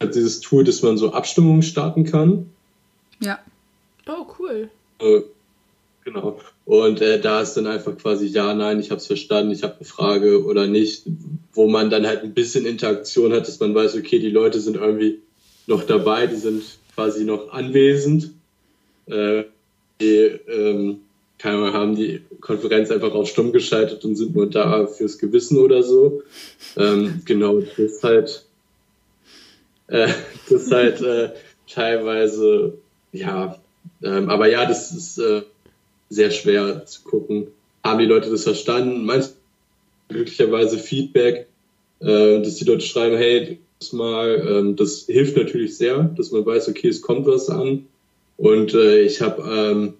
[0.00, 2.50] hat dieses Tool, dass man so Abstimmungen starten kann.
[3.20, 3.38] Ja.
[4.08, 4.68] Oh, cool.
[4.98, 5.20] Äh,
[6.04, 6.40] genau.
[6.64, 9.76] Und äh, da ist dann einfach quasi ja, nein, ich habe es verstanden, ich habe
[9.76, 11.04] eine Frage oder nicht,
[11.52, 14.76] wo man dann halt ein bisschen Interaktion hat, dass man weiß, okay, die Leute sind
[14.76, 15.20] irgendwie
[15.68, 16.64] noch dabei, die sind
[16.94, 18.32] quasi noch anwesend.
[19.06, 19.44] Äh,
[20.00, 21.00] die ähm,
[21.38, 25.58] keine Ahnung, haben die Konferenz einfach auf stumm geschaltet und sind nur da fürs Gewissen
[25.58, 26.22] oder so.
[26.76, 28.44] Ähm, genau, das ist halt,
[29.88, 30.08] äh,
[30.48, 31.32] das ist halt äh,
[31.68, 32.74] teilweise,
[33.12, 33.58] ja,
[34.02, 35.42] ähm, aber ja, das ist äh,
[36.08, 37.48] sehr schwer zu gucken.
[37.84, 39.04] Haben die Leute das verstanden?
[39.04, 39.36] Manchmal
[40.08, 41.46] glücklicherweise Feedback,
[42.00, 46.46] äh, dass die Leute schreiben, hey, das mal, ähm, das hilft natürlich sehr, dass man
[46.46, 47.86] weiß, okay, es kommt was an.
[48.36, 49.94] Und äh, ich habe ähm,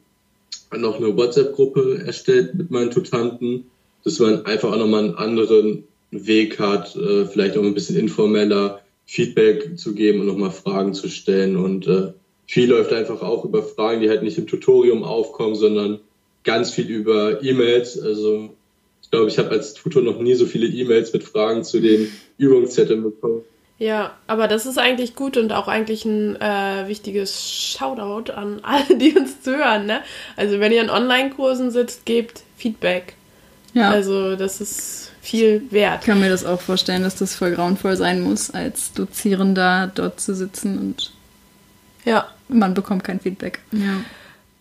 [0.76, 3.66] noch eine WhatsApp-Gruppe erstellt mit meinen Tutanten,
[4.04, 8.80] dass man einfach auch nochmal einen anderen Weg hat, äh, vielleicht auch ein bisschen informeller
[9.06, 11.56] Feedback zu geben und nochmal Fragen zu stellen.
[11.56, 12.12] Und äh,
[12.46, 16.00] viel läuft einfach auch über Fragen, die halt nicht im Tutorium aufkommen, sondern
[16.44, 18.00] ganz viel über E-Mails.
[18.00, 18.50] Also
[19.02, 22.10] ich glaube, ich habe als Tutor noch nie so viele E-Mails mit Fragen zu den
[22.38, 23.42] Übungszetteln bekommen.
[23.78, 28.96] Ja, aber das ist eigentlich gut und auch eigentlich ein äh, wichtiges Shoutout an alle,
[28.96, 29.86] die uns zuhören.
[29.86, 30.00] Ne?
[30.36, 33.14] Also wenn ihr in Online-Kursen sitzt, gebt Feedback.
[33.74, 33.90] Ja.
[33.90, 36.00] Also das ist viel wert.
[36.00, 40.20] Ich kann mir das auch vorstellen, dass das voll grauenvoll sein muss, als Dozierender dort
[40.20, 41.12] zu sitzen und
[42.06, 42.28] Ja.
[42.48, 43.60] man bekommt kein Feedback.
[43.72, 44.00] Ja.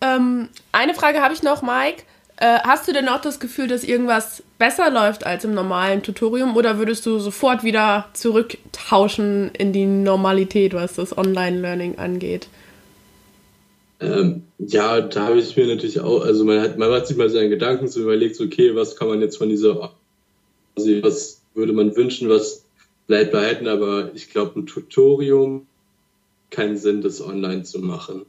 [0.02, 2.02] Ähm, eine Frage habe ich noch, Mike.
[2.38, 6.54] Äh, hast du denn auch das Gefühl, dass irgendwas besser läuft als im normalen Tutorium
[6.56, 12.48] oder würdest du sofort wieder zurücktauschen in die Normalität, was das Online-Learning angeht?
[14.00, 17.30] Ähm, ja, da habe ich mir natürlich auch, also man hat, man hat sich mal
[17.30, 19.94] seine Gedanken so überlegt, okay, was kann man jetzt von dieser,
[20.76, 22.64] also was würde man wünschen, was
[23.06, 25.66] bleibt behalten, aber ich glaube, ein Tutorium
[26.50, 28.26] keinen Sinn, das online zu machen.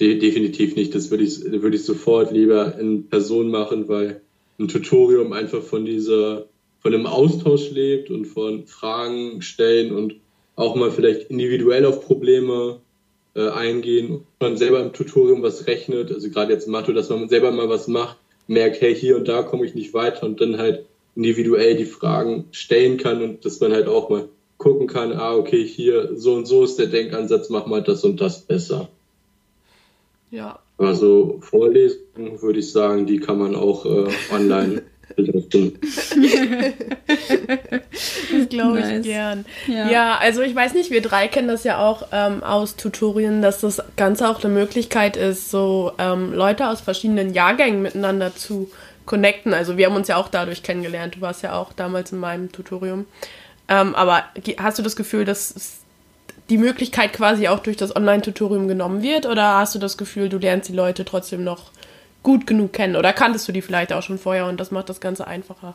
[0.00, 0.94] De definitiv nicht.
[0.94, 4.20] Das würde ich, würde ich sofort lieber in Person machen, weil
[4.58, 6.46] ein Tutorium einfach von dieser,
[6.80, 10.16] von einem Austausch lebt und von Fragen stellen und
[10.56, 12.80] auch mal vielleicht individuell auf Probleme
[13.34, 17.50] äh, eingehen, man selber im Tutorium was rechnet, also gerade jetzt Mathe, dass man selber
[17.50, 20.84] mal was macht, merkt, hey, hier und da komme ich nicht weiter und dann halt
[21.14, 24.28] individuell die Fragen stellen kann und dass man halt auch mal
[24.58, 28.20] gucken kann, ah, okay, hier so und so ist der Denkansatz, mach mal das und
[28.20, 28.88] das besser.
[30.32, 30.58] Ja.
[30.78, 34.82] Also Vorlesungen würde ich sagen, die kann man auch äh, online
[35.16, 35.78] benutzen.
[38.32, 39.04] Das glaube ich Nice.
[39.04, 39.44] gern.
[39.68, 39.90] Ja.
[39.90, 40.18] Ja.
[40.18, 43.82] also ich weiß nicht, wir drei kennen das ja auch ähm, aus Tutorien, dass das
[43.96, 48.70] Ganze auch eine Möglichkeit ist, so ähm, Leute aus verschiedenen Jahrgängen miteinander zu
[49.04, 49.52] connecten.
[49.52, 51.16] Also wir haben uns ja auch dadurch kennengelernt.
[51.16, 53.04] Du warst ja auch damals in meinem Tutorium.
[53.68, 54.24] Ähm, aber
[54.58, 55.81] hast du das Gefühl, dass es
[56.52, 59.24] die Möglichkeit quasi auch durch das Online-Tutorium genommen wird?
[59.24, 61.70] Oder hast du das Gefühl, du lernst die Leute trotzdem noch
[62.22, 62.94] gut genug kennen?
[62.96, 65.74] Oder kanntest du die vielleicht auch schon vorher und das macht das Ganze einfacher?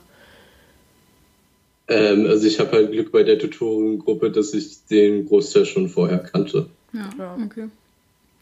[1.88, 6.20] Ähm, also ich habe halt Glück bei der Tutoriengruppe, dass ich den Großteil schon vorher
[6.20, 6.68] kannte.
[6.94, 7.38] Ja, Ja.
[7.44, 7.70] okay.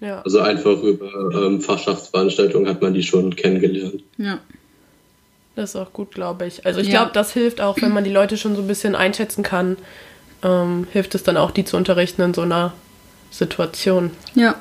[0.02, 0.22] Ja.
[0.24, 4.04] Also einfach über ähm, Fachschaftsveranstaltungen hat man die schon kennengelernt.
[4.18, 4.40] Ja.
[5.56, 6.66] Das ist auch gut, glaube ich.
[6.66, 7.00] Also ich Ja.
[7.00, 9.78] glaube, das hilft auch, wenn man die Leute schon so ein bisschen einschätzen kann,
[10.46, 12.74] ähm, hilft es dann auch, die zu unterrichten in so einer
[13.32, 14.12] Situation.
[14.36, 14.56] Ja.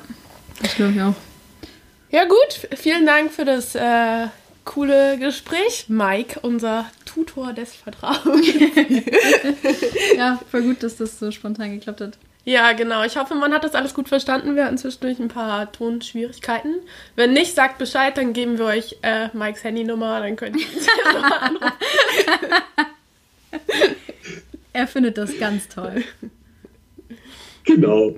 [0.61, 1.13] Das glaube ich auch.
[2.09, 4.27] Ja gut, vielen Dank für das äh,
[4.63, 8.47] coole Gespräch, Mike, unser Tutor des Vertrauens.
[10.17, 12.17] Ja, voll gut, dass das so spontan geklappt hat.
[12.45, 13.03] ja, genau.
[13.03, 14.55] Ich hoffe, man hat das alles gut verstanden.
[14.55, 16.75] Wir hatten zwischendurch ein paar Tonschwierigkeiten.
[17.15, 20.87] Wenn nicht, sagt Bescheid, dann geben wir euch äh, Mikes Handynummer, dann könnt ihr uns
[21.13, 21.73] nochmal anrufen.
[24.75, 26.03] Er findet das ganz toll.
[27.63, 28.13] Genau.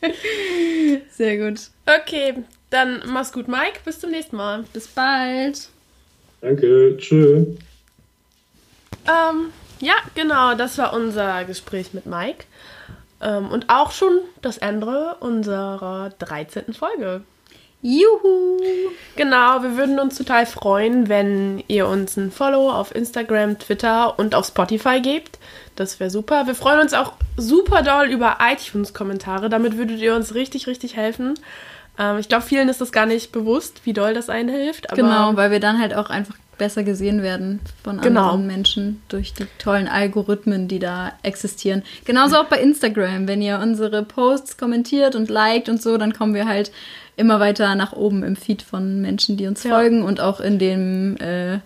[1.10, 1.62] Sehr gut.
[1.84, 3.80] Okay, dann mach's gut, Mike.
[3.84, 4.62] Bis zum nächsten Mal.
[4.72, 5.68] Bis bald.
[6.40, 6.96] Danke.
[6.96, 7.44] Tschö.
[9.04, 12.44] Ähm, ja, genau, das war unser Gespräch mit Mike.
[13.20, 16.72] Ähm, und auch schon das Ende unserer 13.
[16.72, 17.22] Folge.
[17.82, 18.58] Juhu.
[19.16, 24.34] Genau, wir würden uns total freuen, wenn ihr uns ein Follow auf Instagram, Twitter und
[24.34, 25.38] auf Spotify gebt.
[25.76, 26.46] Das wäre super.
[26.46, 29.48] Wir freuen uns auch super doll über iTunes-Kommentare.
[29.48, 31.34] Damit würdet ihr uns richtig, richtig helfen.
[31.98, 34.88] Ähm, ich glaube, vielen ist das gar nicht bewusst, wie doll das einen hilft.
[34.94, 38.20] Genau, weil wir dann halt auch einfach besser gesehen werden von Genau.
[38.24, 41.82] anderen Menschen durch die tollen Algorithmen, die da existieren.
[42.04, 43.26] Genauso auch bei Instagram.
[43.26, 46.70] Wenn ihr unsere Posts kommentiert und liked und so, dann kommen wir halt
[47.20, 49.70] immer weiter nach oben im Feed von Menschen, die uns Ja.
[49.70, 51.58] folgen und auch in dem, äh,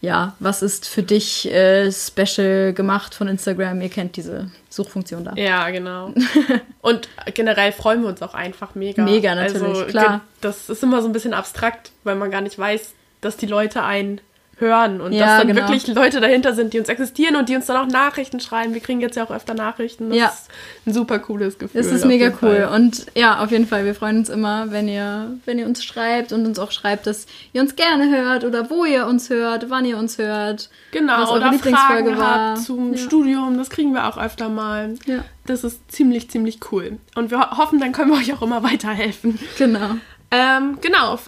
[0.00, 3.82] ja, was ist für dich äh, special gemacht von Instagram?
[3.82, 5.34] Ihr kennt diese Suchfunktion da.
[5.34, 6.14] Ja, genau.
[6.80, 9.02] Und generell freuen wir uns auch einfach mega.
[9.04, 10.22] Mega, natürlich, also, klar.
[10.40, 13.82] Das ist immer so ein bisschen abstrakt, weil man gar nicht weiß, dass die Leute
[13.82, 14.22] einen
[14.60, 15.60] hören und Ja, dass dann genau.
[15.68, 18.74] wirklich Leute dahinter sind, die uns existieren und die uns dann auch Nachrichten schreiben.
[18.74, 20.10] Wir kriegen jetzt ja auch öfter Nachrichten.
[20.10, 20.26] Das Ja.
[20.26, 20.48] ist
[20.86, 21.80] ein super cooles Gefühl.
[21.80, 22.68] Es ist mega cool.
[22.74, 26.32] Und ja, auf jeden Fall, wir freuen uns immer, wenn ihr, wenn ihr uns schreibt
[26.32, 29.84] und uns auch schreibt, dass ihr uns gerne hört oder wo ihr uns hört, wann
[29.84, 30.68] ihr uns hört.
[30.92, 32.50] Genau, was oder Fragen war.
[32.50, 32.98] habt zum Ja.
[32.98, 34.94] Studium, das kriegen wir auch öfter mal.
[35.06, 35.24] Ja.
[35.46, 36.98] Das ist ziemlich, ziemlich cool.
[37.16, 39.38] Und wir ho- hoffen, dann können wir euch auch immer weiterhelfen.
[39.58, 39.96] Genau.
[40.30, 41.18] Ähm, genau,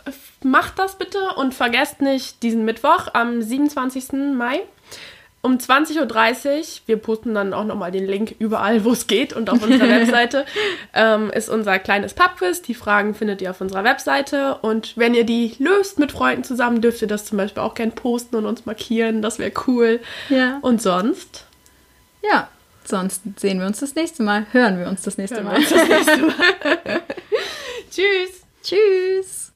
[0.44, 4.12] macht das bitte und vergesst nicht diesen Mittwoch am 27.
[4.36, 4.62] Mai
[5.44, 9.50] um 20.30 Uhr, wir posten dann auch nochmal den Link überall, wo es geht und
[9.50, 10.46] auf unserer Webseite,
[10.94, 12.62] ähm, ist unser kleines Pubquiz.
[12.62, 16.80] Die Fragen findet ihr auf unserer Webseite und wenn ihr die löst mit Freunden zusammen,
[16.80, 20.00] dürft ihr das zum Beispiel auch gern posten und uns markieren, das wäre cool.
[20.28, 20.58] Ja.
[20.62, 21.44] Und sonst
[22.22, 22.48] Ja.
[22.84, 25.56] Sonst sehen wir uns das nächste Mal, hören wir uns das nächste hören Mal.
[25.56, 26.34] uns das nächste Mal.
[27.90, 28.41] Tschüss!
[28.62, 29.41] Tschüss.